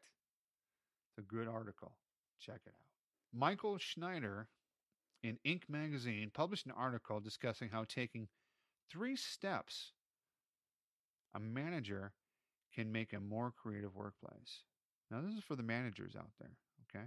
It's 1.11 1.19
a 1.19 1.23
good 1.23 1.49
article. 1.49 1.93
Check 2.39 2.61
it 2.67 2.75
out. 2.75 3.39
Michael 3.39 3.79
Schneider 3.79 4.49
in 5.23 5.39
Inc. 5.47 5.63
magazine 5.69 6.31
published 6.33 6.67
an 6.67 6.73
article 6.73 7.21
discussing 7.21 7.69
how 7.71 7.85
taking 7.85 8.29
three 8.91 9.17
steps 9.17 9.93
a 11.35 11.41
manager 11.41 12.13
can 12.75 12.93
make 12.93 13.13
a 13.13 13.21
more 13.21 13.53
creative 13.63 13.95
workplace. 13.95 14.63
Now, 15.11 15.21
this 15.21 15.35
is 15.35 15.43
for 15.43 15.57
the 15.57 15.63
managers 15.63 16.15
out 16.17 16.31
there, 16.39 16.57
okay? 16.89 17.07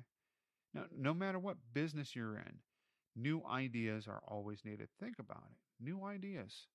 Now, 0.74 0.86
no 0.96 1.14
matter 1.14 1.40
what 1.40 1.58
business 1.74 2.16
you're 2.16 2.36
in, 2.36 2.60
new 3.16 3.44
ideas 3.50 4.08
are 4.08 4.22
always 4.28 4.60
needed. 4.66 4.90
Think 5.00 5.20
about 5.20 5.44
it. 5.52 5.84
New 5.84 6.04
ideas. 6.06 6.68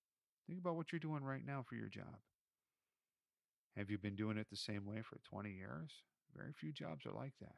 Think 0.47 0.61
about 0.61 0.77
what 0.77 0.93
you're 0.93 1.01
doing 1.01 1.25
right 1.25 1.45
now 1.45 1.65
for 1.69 1.75
your 1.75 1.89
job. 1.89 2.17
Have 3.77 3.91
you 3.91 3.99
been 3.99 4.17
doing 4.17 4.39
it 4.39 4.49
the 4.51 4.57
same 4.57 4.87
way 4.87 5.03
for 5.03 5.19
20 5.29 5.51
years? 5.51 5.91
Very 6.35 6.53
few 6.53 6.73
jobs 6.73 7.05
are 7.07 7.13
like 7.13 7.35
that. 7.41 7.57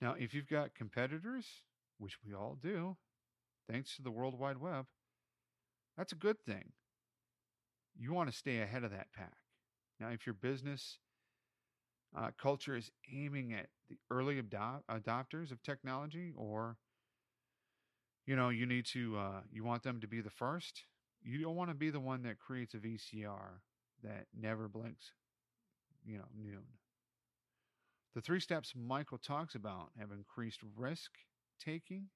Now, 0.00 0.14
if 0.18 0.34
you've 0.34 0.48
got 0.48 0.74
competitors, 0.74 1.46
which 1.98 2.18
we 2.24 2.34
all 2.34 2.56
do, 2.60 2.96
thanks 3.70 3.96
to 3.96 4.02
the 4.02 4.10
World 4.10 4.38
Wide 4.38 4.58
Web, 4.58 4.86
that's 5.96 6.12
a 6.12 6.16
good 6.16 6.40
thing. 6.40 6.72
You 7.96 8.12
want 8.12 8.30
to 8.30 8.36
stay 8.36 8.60
ahead 8.60 8.84
of 8.84 8.92
that 8.92 9.12
pack. 9.12 9.36
Now, 9.98 10.10
if 10.10 10.26
your 10.26 10.34
business 10.34 10.98
uh, 12.16 12.30
culture 12.40 12.76
is 12.76 12.90
aiming 13.12 13.52
at 13.52 13.66
the 13.88 13.98
early 14.10 14.40
adop- 14.40 14.82
adopters 14.90 15.50
of 15.50 15.62
technology, 15.62 16.32
or 16.36 16.76
you 18.26 18.36
know, 18.36 18.50
you 18.50 18.66
need 18.66 18.84
to 18.86 19.16
uh, 19.16 19.40
you 19.50 19.64
want 19.64 19.82
them 19.82 20.00
to 20.00 20.06
be 20.06 20.20
the 20.20 20.30
first. 20.30 20.84
You 21.22 21.42
don't 21.42 21.56
want 21.56 21.70
to 21.70 21.74
be 21.74 21.90
the 21.90 22.00
one 22.00 22.22
that 22.22 22.38
creates 22.38 22.74
a 22.74 22.78
VCR 22.78 23.60
that 24.02 24.26
never 24.38 24.68
blinks, 24.68 25.12
you 26.08 26.16
know, 26.16 26.24
noon. 26.42 26.64
The 28.14 28.20
three 28.20 28.40
steps 28.40 28.72
Michael 28.74 29.18
talks 29.18 29.54
about 29.54 29.90
have 29.98 30.10
increased 30.10 30.60
risk 30.76 31.10
taking, 31.62 32.06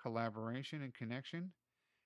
collaboration 0.00 0.82
and 0.82 0.92
connection, 0.92 1.52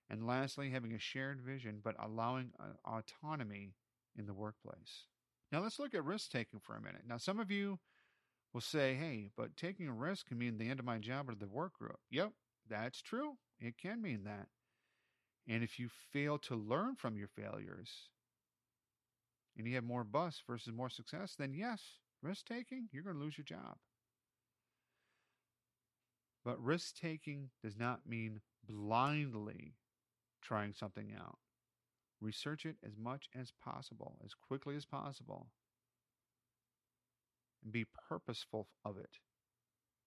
and 0.08 0.26
lastly, 0.26 0.70
having 0.70 0.92
a 0.92 0.98
shared 0.98 1.40
vision 1.40 1.80
but 1.82 1.96
allowing 1.98 2.52
uh, 2.60 2.88
autonomy 2.88 3.74
in 4.16 4.26
the 4.26 4.34
workplace. 4.34 5.06
Now, 5.50 5.60
let's 5.62 5.78
look 5.78 5.94
at 5.94 6.04
risk 6.04 6.30
taking 6.30 6.60
for 6.60 6.76
a 6.76 6.80
minute. 6.80 7.02
Now, 7.08 7.16
some 7.16 7.40
of 7.40 7.50
you 7.50 7.78
will 8.52 8.60
say, 8.60 8.94
hey, 8.94 9.30
but 9.36 9.56
taking 9.56 9.88
a 9.88 9.92
risk 9.92 10.26
can 10.26 10.38
mean 10.38 10.58
the 10.58 10.68
end 10.68 10.78
of 10.78 10.86
my 10.86 10.98
job 10.98 11.28
or 11.28 11.34
the 11.34 11.48
work 11.48 11.74
group. 11.78 11.98
Yep, 12.10 12.32
that's 12.68 13.00
true. 13.00 13.38
It 13.58 13.78
can 13.78 14.02
mean 14.02 14.24
that. 14.24 14.48
And 15.48 15.62
if 15.62 15.78
you 15.78 15.88
fail 15.88 16.38
to 16.38 16.56
learn 16.56 16.96
from 16.96 17.16
your 17.16 17.28
failures 17.28 18.08
and 19.56 19.66
you 19.66 19.74
have 19.74 19.84
more 19.84 20.04
bust 20.04 20.42
versus 20.46 20.72
more 20.72 20.90
success, 20.90 21.34
then 21.38 21.54
yes, 21.54 21.80
risk 22.22 22.46
taking, 22.46 22.88
you're 22.92 23.02
going 23.02 23.16
to 23.16 23.22
lose 23.22 23.38
your 23.38 23.44
job. 23.44 23.76
But 26.44 26.62
risk 26.62 26.96
taking 27.00 27.50
does 27.62 27.76
not 27.76 28.06
mean 28.06 28.40
blindly 28.68 29.74
trying 30.42 30.74
something 30.74 31.12
out. 31.18 31.38
Research 32.20 32.64
it 32.64 32.76
as 32.84 32.96
much 32.96 33.28
as 33.34 33.52
possible, 33.62 34.16
as 34.24 34.32
quickly 34.34 34.76
as 34.76 34.86
possible, 34.86 35.48
and 37.62 37.72
be 37.72 37.84
purposeful 38.08 38.68
of 38.84 38.96
it. 38.96 39.18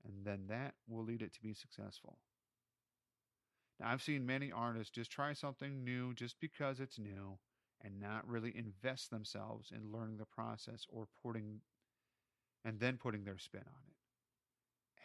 And 0.06 0.26
then 0.26 0.46
that 0.48 0.76
will 0.88 1.04
lead 1.04 1.22
it 1.22 1.34
to 1.34 1.42
be 1.42 1.54
successful. 1.54 2.20
Now, 3.80 3.90
I've 3.90 4.02
seen 4.02 4.26
many 4.26 4.52
artists 4.52 4.92
just 4.92 5.12
try 5.12 5.34
something 5.34 5.84
new 5.84 6.14
just 6.14 6.40
because 6.40 6.80
it's 6.80 6.98
new 6.98 7.38
and 7.84 8.00
not 8.00 8.28
really 8.28 8.54
invest 8.56 9.10
themselves 9.10 9.72
in 9.72 9.92
learning 9.92 10.18
the 10.18 10.26
process 10.26 10.86
or 10.90 11.08
putting 11.24 11.62
and 12.66 12.80
then 12.80 12.98
putting 12.98 13.24
their 13.24 13.38
spin 13.38 13.62
on 13.62 13.84
it. 13.88 13.96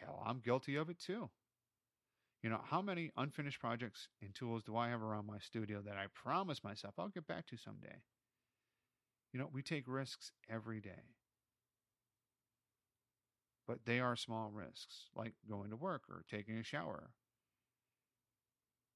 Hell, 0.05 0.21
I'm 0.25 0.39
guilty 0.39 0.75
of 0.75 0.89
it 0.89 0.99
too. 0.99 1.29
You 2.43 2.49
know, 2.49 2.59
how 2.63 2.81
many 2.81 3.11
unfinished 3.17 3.59
projects 3.59 4.07
and 4.21 4.35
tools 4.35 4.63
do 4.63 4.75
I 4.75 4.89
have 4.89 5.01
around 5.01 5.25
my 5.25 5.39
studio 5.39 5.81
that 5.85 5.95
I 5.95 6.05
promise 6.13 6.63
myself 6.63 6.93
I'll 6.97 7.07
get 7.07 7.27
back 7.27 7.47
to 7.47 7.57
someday? 7.57 8.01
You 9.33 9.39
know, 9.39 9.49
we 9.51 9.61
take 9.63 9.85
risks 9.87 10.31
every 10.49 10.79
day. 10.79 11.15
But 13.67 13.79
they 13.85 13.99
are 13.99 14.15
small 14.15 14.51
risks, 14.53 15.09
like 15.15 15.33
going 15.49 15.71
to 15.71 15.75
work 15.75 16.03
or 16.07 16.23
taking 16.29 16.57
a 16.57 16.63
shower. 16.63 17.09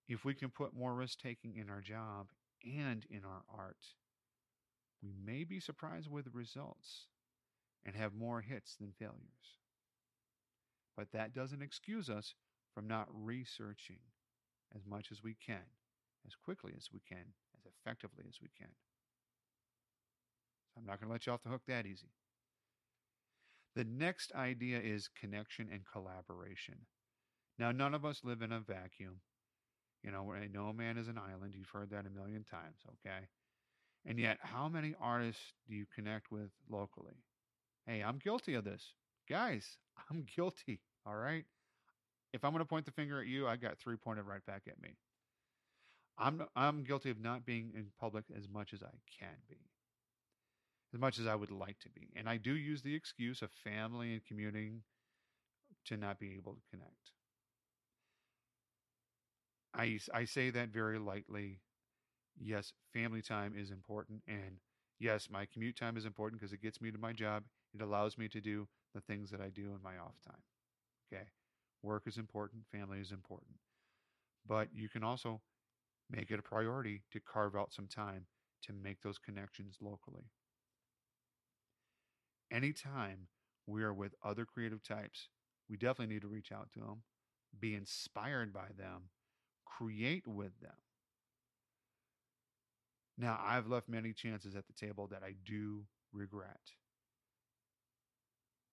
If 0.08 0.26
we 0.26 0.34
can 0.34 0.50
put 0.50 0.76
more 0.76 0.94
risk 0.94 1.20
taking 1.20 1.56
in 1.56 1.70
our 1.70 1.82
job 1.82 2.28
and 2.64 3.06
in 3.10 3.22
our 3.26 3.44
art, 3.56 3.86
we 5.02 5.14
may 5.26 5.44
be 5.44 5.60
surprised 5.60 6.10
with 6.10 6.26
the 6.26 6.32
results 6.32 7.08
and 7.86 7.96
have 7.96 8.14
more 8.14 8.42
hits 8.42 8.76
than 8.76 8.92
failures. 8.92 9.58
But 10.98 11.12
that 11.14 11.34
doesn't 11.34 11.62
excuse 11.62 12.10
us 12.10 12.34
from 12.74 12.88
not 12.88 13.08
researching 13.12 14.00
as 14.76 14.86
much 14.86 15.12
as 15.12 15.24
we 15.24 15.36
can, 15.46 15.66
as 16.28 16.36
quickly 16.36 16.74
as 16.78 16.90
we 16.94 17.00
can, 17.08 17.34
as 17.56 17.66
effectively 17.66 18.26
as 18.28 18.40
we 18.42 18.50
can. 18.58 18.72
So 20.74 20.80
I'm 20.80 20.86
not 20.86 21.00
going 21.00 21.08
to 21.08 21.14
let 21.14 21.26
you 21.26 21.34
off 21.34 21.44
the 21.44 21.50
hook 21.50 21.64
that 21.68 21.86
easy. 21.86 22.12
The 23.76 23.86
next 23.86 24.34
idea 24.34 24.80
is 24.80 25.10
connection 25.20 25.70
and 25.72 25.82
collaboration. 25.92 26.76
Now, 27.58 27.72
none 27.72 27.94
of 27.94 28.06
us 28.06 28.22
live 28.24 28.42
in 28.42 28.52
a 28.52 28.60
vacuum. 28.60 29.22
You 30.04 30.12
know, 30.12 30.34
no 30.54 30.74
man 30.74 30.98
is 30.98 31.08
an 31.08 31.18
island. 31.18 31.54
You've 31.56 31.70
heard 31.70 31.90
that 31.92 32.06
a 32.06 32.10
million 32.10 32.44
times, 32.44 32.80
okay? 32.88 33.26
And 34.06 34.16
mm-hmm. 34.16 34.26
yet, 34.26 34.38
how 34.42 34.70
many 34.70 34.96
artists 35.02 35.42
do 35.68 35.76
you 35.76 35.86
connect 35.94 36.32
with 36.32 36.50
locally? 36.70 37.18
Hey, 37.86 38.02
I'm 38.02 38.18
guilty 38.18 38.54
of 38.54 38.64
this. 38.64 38.94
Guys, 39.28 39.78
I'm 40.10 40.26
guilty, 40.36 40.80
all 41.06 41.16
right? 41.16 41.46
if 42.34 42.44
I'm 42.44 42.52
going 42.52 42.64
to 42.64 42.70
point 42.70 42.86
the 42.86 42.92
finger 42.92 43.20
at 43.20 43.28
you, 43.28 43.48
I 43.48 43.56
got 43.56 43.78
three 43.78 43.96
pointed 43.96 44.26
right 44.26 44.46
back 44.46 44.64
at 44.68 44.82
me. 44.82 44.96
I'm 46.18 46.44
I'm 46.56 46.84
guilty 46.84 47.10
of 47.10 47.20
not 47.20 47.46
being 47.46 47.72
in 47.76 47.88
public 48.00 48.26
as 48.38 48.48
much 48.50 48.74
as 48.74 48.84
I 48.84 48.92
can 49.20 49.36
be, 49.48 49.58
as 50.94 51.00
much 51.00 51.18
as 51.18 51.28
I 51.28 51.36
would 51.36 51.52
like 51.52 51.80
to 51.80 51.90
be, 51.90 52.10
and 52.16 52.28
I 52.28 52.38
do 52.38 52.54
use 52.54 52.82
the 52.82 52.94
excuse 52.94 53.42
of 53.42 53.50
family 53.64 54.14
and 54.14 54.26
commuting 54.26 54.82
to 55.86 55.96
not 55.96 56.20
be 56.20 56.36
able 56.36 56.54
to 56.54 56.62
connect. 56.70 57.12
I, 59.80 59.98
I 60.14 60.26
say 60.26 60.50
that 60.50 60.70
very 60.70 61.00
lightly. 61.00 61.62
Yes, 62.38 62.74
family 62.94 63.22
time 63.22 63.54
is 63.58 63.72
important. 63.72 64.22
And 64.28 64.60
yes, 65.00 65.30
my 65.32 65.46
commute 65.46 65.78
time 65.78 65.96
is 65.96 66.06
important 66.06 66.42
because 66.42 66.54
it 66.54 66.62
gets 66.62 66.82
me 66.82 66.92
to 66.92 66.98
my 66.98 67.14
job. 67.14 67.44
It 67.74 67.82
allows 67.82 68.18
me 68.18 68.28
to 68.30 68.42
do 68.42 68.68
the 68.94 69.00
things 69.02 69.32
that 69.32 69.40
I 69.40 69.50
do 69.50 69.74
in 69.76 69.82
my 69.82 69.98
off 69.98 70.16
time. 70.26 70.44
Okay. 71.14 71.24
Work 71.82 72.04
is 72.08 72.18
important, 72.18 72.64
family 72.72 73.00
is 73.00 73.12
important. 73.12 73.56
But 74.46 74.68
you 74.74 74.90
can 74.90 75.04
also 75.04 75.42
make 76.10 76.32
it 76.32 76.40
a 76.40 76.44
priority 76.44 77.04
to 77.12 77.22
carve 77.22 77.56
out 77.56 77.74
some 77.74 77.88
time 77.88 78.26
to 78.64 78.74
make 78.74 79.02
those 79.02 79.18
connections 79.18 79.78
locally. 79.82 80.26
Anytime 82.52 83.28
we 83.66 83.84
are 83.84 83.94
with 83.94 84.16
other 84.24 84.46
creative 84.46 84.84
types, 84.84 85.30
we 85.70 85.78
definitely 85.78 86.14
need 86.14 86.22
to 86.24 86.28
reach 86.28 86.52
out 86.52 86.70
to 86.74 86.80
them, 86.80 87.04
be 87.60 87.76
inspired 87.76 88.52
by 88.52 88.70
them, 88.78 89.10
create 89.80 90.28
with 90.28 90.60
them. 90.62 90.76
Now, 93.18 93.40
I've 93.44 93.68
left 93.68 93.90
many 93.90 94.14
chances 94.14 94.56
at 94.56 94.66
the 94.68 94.74
table 94.74 95.08
that 95.08 95.24
I 95.24 95.34
do 95.46 95.84
regret. 96.14 96.72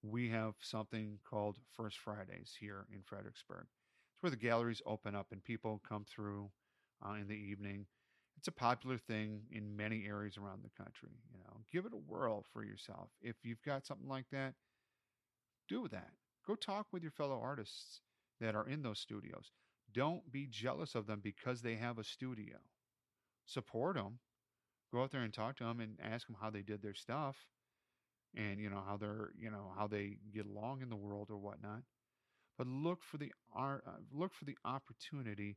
We 0.03 0.29
have 0.31 0.55
something 0.61 1.19
called 1.29 1.59
First 1.77 1.99
Fridays 1.99 2.55
here 2.59 2.87
in 2.93 3.03
Fredericksburg. 3.03 3.67
It's 4.15 4.23
where 4.23 4.31
the 4.31 4.37
galleries 4.37 4.83
open 4.87 5.15
up 5.15 5.29
and 5.33 5.43
people 5.43 5.83
come 5.89 6.05
through 6.09 6.51
uh, 7.05 7.15
in 7.15 7.27
the 7.27 7.35
evening. 7.35 7.87
It's 8.37 8.49
a 8.49 8.53
popular 8.53 8.99
thing 8.99 9.43
in 9.51 9.77
many 9.77 10.07
areas 10.07 10.37
around 10.37 10.63
the 10.63 10.83
country. 10.83 11.11
You 11.33 11.39
know, 11.39 11.61
give 11.73 11.87
it 11.87 11.93
a 11.93 11.97
whirl 11.97 12.45
for 12.53 12.63
yourself. 12.65 13.09
If 13.21 13.37
you've 13.43 13.63
got 13.63 13.87
something 13.87 14.09
like 14.09 14.27
that, 14.31 14.55
do 15.69 15.89
that. 15.89 16.11
Go 16.47 16.55
talk 16.55 16.87
with 16.93 17.03
your 17.03 17.13
fellow 17.13 17.41
artists 17.43 18.01
that 18.41 18.55
are 18.55 18.69
in 18.69 18.83
those 18.83 19.01
studios. 19.01 19.51
Don't 19.97 20.31
be 20.31 20.47
jealous 20.47 20.95
of 20.95 21.07
them 21.07 21.21
because 21.25 21.63
they 21.63 21.75
have 21.77 21.99
a 21.99 22.05
studio. 22.05 22.59
Support 23.47 23.97
them. 23.97 24.21
Go 24.93 25.03
out 25.03 25.11
there 25.11 25.23
and 25.23 25.35
talk 25.35 25.57
to 25.57 25.65
them 25.65 25.81
and 25.81 25.99
ask 26.03 26.27
them 26.29 26.37
how 26.41 26.51
they 26.51 26.63
did 26.63 26.83
their 26.83 26.95
stuff 26.95 27.37
and 28.37 28.61
you 28.61 28.71
know 28.71 28.83
how 28.87 28.99
they're 28.99 29.31
you 29.39 29.51
know 29.51 29.73
how 29.79 29.87
they 29.87 30.19
get 30.35 30.47
along 30.47 30.83
in 30.83 30.91
the 30.91 30.97
world 30.97 31.29
or 31.31 31.39
whatnot 31.39 31.83
but 32.59 32.67
look 32.67 33.03
for 33.03 33.17
the 33.19 33.33
art 33.55 33.83
uh, 33.87 33.93
look 34.13 34.35
for 34.35 34.45
the 34.45 34.57
opportunity 34.65 35.57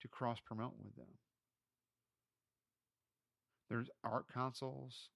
to 0.00 0.08
cross 0.08 0.38
promote 0.44 0.74
with 0.84 0.94
them. 0.96 1.06
There's 3.70 3.88
art 4.04 4.26
councils, 4.32 5.08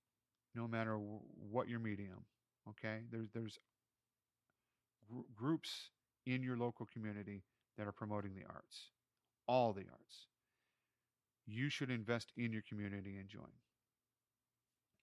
no 0.54 0.66
matter 0.66 0.96
what 0.96 1.68
your 1.68 1.81
medium. 1.81 2.24
Okay, 2.70 3.00
there's 3.11 3.28
there's 3.35 3.59
gr- 5.11 5.20
groups 5.37 5.90
in 6.26 6.42
your 6.42 6.57
local 6.57 6.87
community 6.92 7.42
that 7.79 7.87
are 7.87 7.93
promoting 7.93 8.35
the 8.35 8.45
arts, 8.53 8.91
all 9.47 9.73
the 9.73 9.87
arts. 9.91 10.27
You 11.47 11.71
should 11.71 11.91
invest 11.91 12.33
in 12.37 12.53
your 12.53 12.62
community 12.69 13.17
and 13.17 13.29
join. 13.29 13.55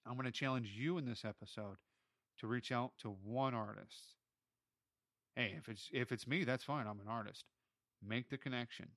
I'm 0.05 0.13
going 0.13 0.25
to 0.25 0.31
challenge 0.31 0.73
you 0.75 0.99
in 0.99 1.05
this 1.05 1.25
episode 1.25 1.77
to 2.39 2.47
reach 2.47 2.71
out 2.71 2.91
to 2.99 3.15
one 3.23 3.55
artist. 3.55 4.13
Hey, 5.35 5.55
if 5.57 5.67
it's 5.67 5.89
if 5.91 6.11
it's 6.11 6.27
me, 6.27 6.43
that's 6.43 6.63
fine. 6.63 6.85
I'm 6.85 6.99
an 6.99 7.07
artist. 7.09 7.45
Make 8.05 8.29
the 8.29 8.37
connection 8.37 8.89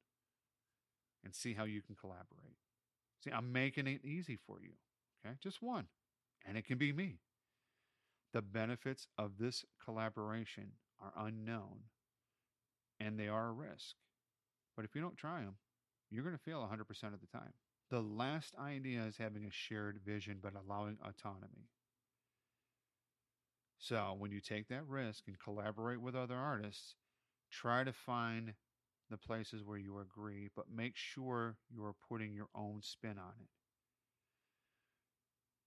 and 1.25 1.35
see 1.35 1.55
how 1.55 1.65
you 1.65 1.81
can 1.81 1.95
collaborate. 1.95 2.59
See, 3.25 3.31
I'm 3.31 3.53
making 3.53 3.87
it 3.87 4.05
easy 4.05 4.37
for 4.37 4.59
you. 4.61 4.73
Okay, 5.25 5.37
just 5.43 5.63
one. 5.63 5.87
And 6.47 6.57
it 6.57 6.67
can 6.67 6.79
be 6.79 6.93
me. 6.93 7.19
The 8.33 8.43
benefits 8.43 9.09
of 9.17 9.39
this 9.39 9.65
collaboration 9.83 10.73
are 11.01 11.27
unknown 11.27 11.85
and 13.01 13.19
they 13.19 13.29
are 13.29 13.49
a 13.49 13.53
risk. 13.53 13.97
But 14.77 14.85
if 14.85 14.95
you 14.95 15.01
don't 15.01 15.17
try 15.17 15.41
them, 15.41 15.57
you're 16.11 16.25
going 16.25 16.37
to 16.37 16.43
fail 16.43 16.61
100% 16.61 16.81
of 17.15 17.21
the 17.21 17.27
time. 17.27 17.53
The 17.91 18.01
last 18.01 18.55
idea 18.59 19.05
is 19.05 19.17
having 19.17 19.45
a 19.45 19.51
shared 19.51 20.01
vision 20.05 20.39
but 20.43 20.53
allowing 20.55 20.99
autonomy. 21.03 21.69
So 23.79 24.15
when 24.19 24.31
you 24.31 24.41
take 24.41 24.69
that 24.69 24.87
risk 24.87 25.25
and 25.29 25.39
collaborate 25.39 26.01
with 26.01 26.15
other 26.15 26.37
artists, 26.37 26.97
try 27.51 27.85
to 27.85 27.93
find 27.93 28.55
the 29.11 29.17
places 29.17 29.65
where 29.65 29.79
you 29.79 29.99
agree, 30.01 30.49
but 30.55 30.71
make 30.71 30.97
sure 30.97 31.57
you 31.71 31.85
are 31.85 31.95
putting 32.09 32.35
your 32.35 32.49
own 32.55 32.83
spin 32.83 33.19
on 33.19 33.33
it. 33.41 33.49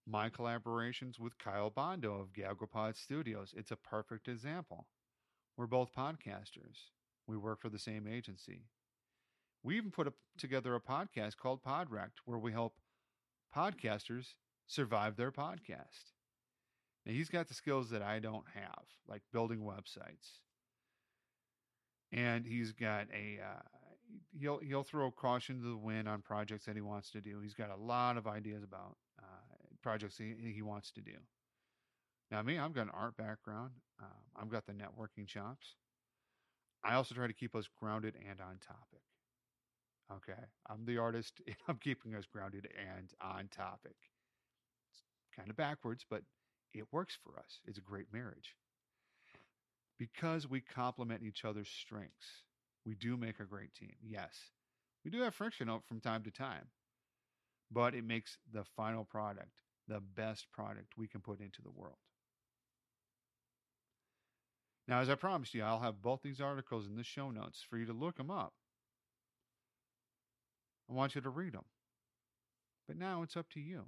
My 0.06 0.30
collaborations 0.30 1.20
with 1.20 1.38
Kyle 1.38 1.70
Bondo 1.70 2.20
of 2.20 2.34
Gagglepod 2.34 2.98
Studios, 2.98 3.54
it's 3.56 3.72
a 3.72 3.76
perfect 3.76 4.28
example. 4.28 4.88
We're 5.58 5.68
both 5.68 5.94
podcasters. 5.94 6.92
We 7.32 7.38
work 7.38 7.62
for 7.62 7.70
the 7.70 7.80
same 7.80 8.08
agency. 8.08 8.66
We 9.64 9.78
even 9.78 9.90
put 9.90 10.06
a, 10.06 10.14
together 10.38 10.76
a 10.76 10.82
podcast 10.82 11.38
called 11.38 11.64
Podrect, 11.64 12.20
where 12.26 12.38
we 12.38 12.52
help 12.52 12.74
podcasters 13.56 14.34
survive 14.68 15.16
their 15.16 15.32
podcast. 15.32 16.12
Now, 17.06 17.14
he's 17.14 17.30
got 17.30 17.48
the 17.48 17.54
skills 17.54 17.90
that 17.92 18.02
I 18.02 18.20
don't 18.20 18.44
have, 18.54 18.84
like 19.08 19.22
building 19.32 19.62
websites, 19.62 20.40
and 22.12 22.46
he's 22.46 22.74
got 22.74 23.08
a 23.14 23.40
uh, 23.42 23.62
he'll 24.38 24.60
he'll 24.60 24.84
throw 24.84 25.10
caution 25.10 25.62
to 25.62 25.70
the 25.70 25.78
wind 25.78 26.10
on 26.10 26.22
projects 26.22 26.66
that 26.66 26.76
he 26.76 26.82
wants 26.82 27.12
to 27.12 27.22
do. 27.22 27.40
He's 27.40 27.54
got 27.54 27.70
a 27.72 27.82
lot 27.82 28.18
of 28.18 28.28
ideas 28.28 28.62
about 28.62 28.98
uh, 29.18 29.56
projects 29.82 30.18
he, 30.18 30.34
he 30.54 30.62
wants 30.62 30.92
to 30.92 31.02
do. 31.02 31.16
Now, 32.30 32.42
me, 32.42 32.58
I've 32.58 32.74
got 32.74 32.88
an 32.88 32.92
art 32.94 33.16
background. 33.16 33.72
Um, 34.02 34.10
I've 34.36 34.50
got 34.50 34.66
the 34.66 34.74
networking 34.74 35.28
chops. 35.28 35.76
I 36.84 36.96
also 36.96 37.16
try 37.16 37.28
to 37.28 37.34
keep 37.34 37.56
us 37.56 37.68
grounded 37.80 38.16
and 38.30 38.40
on 38.42 38.58
topic. 38.60 39.02
Okay, 40.12 40.40
I'm 40.70 40.86
the 40.86 40.98
artist, 40.98 41.42
and 41.48 41.56
I'm 41.68 41.78
keeping 41.78 42.16
us 42.16 42.26
grounded 42.26 42.68
and 42.78 43.12
on 43.22 43.48
topic. 43.50 43.96
It's 44.92 45.04
kind 45.36 45.50
of 45.50 45.56
backwards, 45.56 46.06
but 46.10 46.24
it 46.74 46.86
works 46.92 47.18
for 47.24 47.40
us. 47.40 47.60
It's 47.66 47.78
a 47.78 47.82
great 47.82 48.12
marriage 48.14 48.56
because 50.02 50.50
we 50.50 50.60
complement 50.62 51.22
each 51.22 51.46
other's 51.46 51.70
strengths, 51.70 52.44
we 52.86 52.96
do 52.96 53.16
make 53.16 53.40
a 53.40 53.46
great 53.46 53.72
team. 53.76 53.94
Yes, 54.02 54.36
we 55.06 55.12
do 55.12 55.22
have 55.22 55.36
friction 55.36 55.70
from 55.88 56.00
time 56.02 56.24
to 56.24 56.32
time, 56.32 56.66
but 57.72 57.94
it 57.94 58.04
makes 58.04 58.38
the 58.52 58.64
final 58.76 59.04
product 59.06 59.62
the 59.88 60.00
best 60.00 60.52
product 60.52 60.98
we 60.98 61.08
can 61.08 61.22
put 61.22 61.40
into 61.40 61.62
the 61.62 61.70
world. 61.72 61.98
Now, 64.92 65.00
as 65.00 65.10
I 65.10 65.16
promised 65.16 65.54
you, 65.54 65.64
I'll 65.64 65.80
have 65.80 66.02
both 66.02 66.22
these 66.22 66.42
articles 66.42 66.86
in 66.86 66.98
the 66.98 67.04
show 67.06 67.32
notes 67.32 67.66
for 67.68 67.78
you 67.78 67.86
to 67.86 67.94
look 67.94 68.18
them 68.18 68.30
up. 68.30 68.52
I 70.90 70.94
want 70.94 71.16
you 71.16 71.22
to 71.22 71.30
read 71.30 71.54
them. 71.54 71.64
But 72.90 72.98
now 72.98 73.24
it's 73.24 73.38
up 73.38 73.50
to 73.52 73.62
you. 73.62 73.86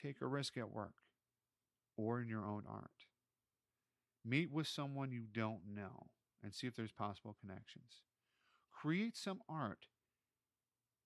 Take 0.00 0.22
a 0.22 0.26
risk 0.26 0.56
at 0.56 0.72
work 0.72 0.94
or 1.98 2.22
in 2.22 2.28
your 2.28 2.46
own 2.46 2.62
art. 2.66 3.04
Meet 4.24 4.50
with 4.50 4.66
someone 4.66 5.12
you 5.12 5.24
don't 5.30 5.74
know 5.74 6.06
and 6.42 6.54
see 6.54 6.66
if 6.66 6.74
there's 6.74 6.90
possible 6.90 7.36
connections. 7.38 8.00
Create 8.72 9.14
some 9.14 9.40
art 9.46 9.88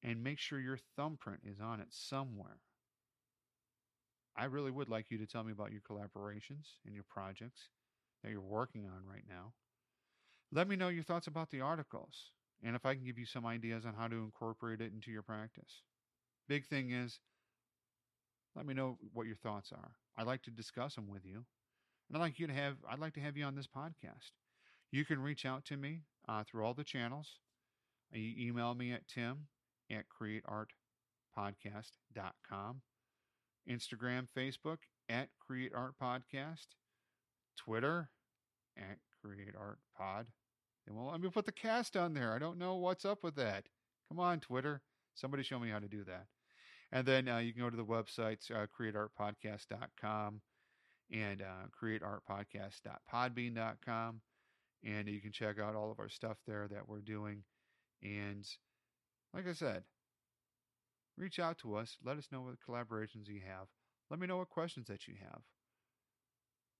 and 0.01 0.23
make 0.23 0.39
sure 0.39 0.61
your 0.61 0.79
thumbprint 0.97 1.41
is 1.45 1.61
on 1.61 1.81
it 1.81 1.89
somewhere. 1.91 2.59
I 4.37 4.45
really 4.45 4.71
would 4.71 4.89
like 4.89 5.11
you 5.11 5.19
to 5.19 5.27
tell 5.27 5.45
me 5.45 5.53
about 5.53 5.73
your 5.73 5.81
collaborations 5.81 6.77
and 6.85 6.95
your 6.95 7.05
projects 7.09 7.69
that 8.23 8.31
you're 8.31 8.41
working 8.41 8.87
on 8.87 9.05
right 9.09 9.25
now. 9.29 9.53
Let 10.53 10.69
me 10.69 10.77
know 10.77 10.89
your 10.89 11.05
thoughts 11.05 11.27
about 11.27 11.51
the 11.51 11.61
articles 11.61 12.31
and 12.65 12.75
if 12.75 12.87
I 12.87 12.95
can 12.95 13.05
give 13.05 13.19
you 13.19 13.27
some 13.27 13.45
ideas 13.45 13.85
on 13.85 13.93
how 13.95 14.09
to 14.09 14.17
incorporate 14.17 14.81
it 14.81 14.93
into 14.93 15.11
your 15.11 15.23
practice. 15.23 15.83
Big 16.49 16.65
thing 16.67 16.93
is, 16.93 17.21
let 18.57 18.67
me 18.67 18.75
know 18.75 18.99
what 19.13 19.27
your 19.27 19.37
thoughts 19.37 19.71
are. 19.73 19.93
I'd 20.17 20.27
like 20.27 20.43
to 20.45 20.51
discuss 20.51 20.95
them 20.95 21.09
with 21.09 21.27
you. 21.27 21.45
And 22.09 22.17
I'd 22.17 22.21
like 22.21 22.39
you 22.39 22.47
to 22.47 22.53
have 22.53 22.77
I'd 22.89 23.01
like 23.01 23.15
to 23.15 23.21
have 23.21 23.37
you 23.37 23.45
on 23.45 23.55
this 23.55 23.67
podcast. 23.67 24.33
You 24.91 25.05
can 25.05 25.21
reach 25.21 25.45
out 25.45 25.67
to 25.67 25.77
me 25.77 26.03
uh, 26.29 26.45
through 26.45 26.65
all 26.65 26.75
the 26.75 26.85
channels. 26.85 27.39
You 28.13 28.49
email 28.49 28.75
me 28.75 28.93
at 28.93 29.09
tim 29.09 29.49
at 29.91 30.05
createartpodcast.com. 30.09 32.83
Instagram, 33.69 34.29
Facebook 34.37 34.79
at 35.09 35.29
Create 35.47 35.73
Art 35.75 35.95
Podcast. 36.01 36.67
Twitter 37.57 38.11
at 38.77 38.99
Create 39.23 39.55
Art 39.59 39.79
Pod. 39.97 40.27
And 40.87 40.97
well, 40.97 41.11
let 41.11 41.21
me 41.21 41.31
put 41.31 41.47
the 41.47 41.53
cast 41.53 41.97
on 41.97 42.13
there. 42.15 42.35
I 42.35 42.39
don't 42.39 42.59
know 42.59 42.75
what's 42.75 43.05
up 43.05 43.23
with 43.23 43.37
that. 43.37 43.65
Come 44.09 44.19
on, 44.21 44.41
Twitter. 44.41 44.83
Somebody 45.15 45.43
show 45.43 45.59
me 45.59 45.71
how 45.71 45.79
to 45.79 45.89
do 45.89 46.05
that. 46.05 46.27
And 46.93 47.07
then 47.07 47.29
uh, 47.29 47.39
you 47.39 47.53
can 47.53 47.63
go 47.63 47.71
to 47.71 47.77
the 47.77 47.85
website, 47.85 48.51
uh, 48.51 48.67
createartpodcast.com 48.79 50.41
and 51.13 51.43
uh, 51.43 51.67
createartpodcast.podbean.com. 51.83 54.21
And 54.85 55.09
you 55.09 55.21
can 55.21 55.33
check 55.33 55.59
out 55.59 55.75
all 55.75 55.91
of 55.91 55.99
our 55.99 56.11
stuff 56.11 56.37
there 56.47 56.69
that 56.69 56.87
we're 56.87 57.01
doing. 57.01 57.43
And 58.03 58.47
like 59.33 59.49
I 59.49 59.55
said, 59.55 59.85
reach 61.17 61.39
out 61.39 61.59
to 61.59 61.77
us. 61.77 61.97
Let 62.05 62.19
us 62.19 62.29
know 62.33 62.41
what 62.43 62.57
collaborations 62.67 63.29
you 63.29 63.41
have. 63.47 63.69
Let 64.11 64.21
me 64.21 64.27
know 64.27 64.39
what 64.39 64.51
questions 64.51 64.89
that 64.89 65.09
you 65.09 65.15
have. 65.21 65.43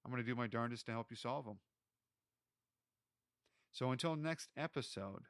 I'm 0.05 0.11
going 0.11 0.23
to 0.23 0.29
do 0.29 0.35
my 0.35 0.47
darndest 0.47 0.87
to 0.87 0.93
help 0.93 1.07
you 1.11 1.17
solve 1.17 1.45
them. 1.47 1.59
So 3.73 3.91
until 3.91 4.17
next 4.17 4.51
episode, 4.57 5.23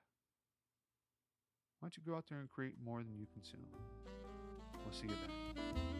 Why 1.84 1.88
don't 1.88 1.98
you 1.98 2.02
go 2.10 2.16
out 2.16 2.24
there 2.30 2.38
and 2.38 2.48
create 2.48 2.76
more 2.82 3.02
than 3.02 3.14
you 3.18 3.26
consume? 3.30 3.66
We'll 4.82 4.94
see 4.94 5.06
you 5.06 5.14
then. 5.26 5.93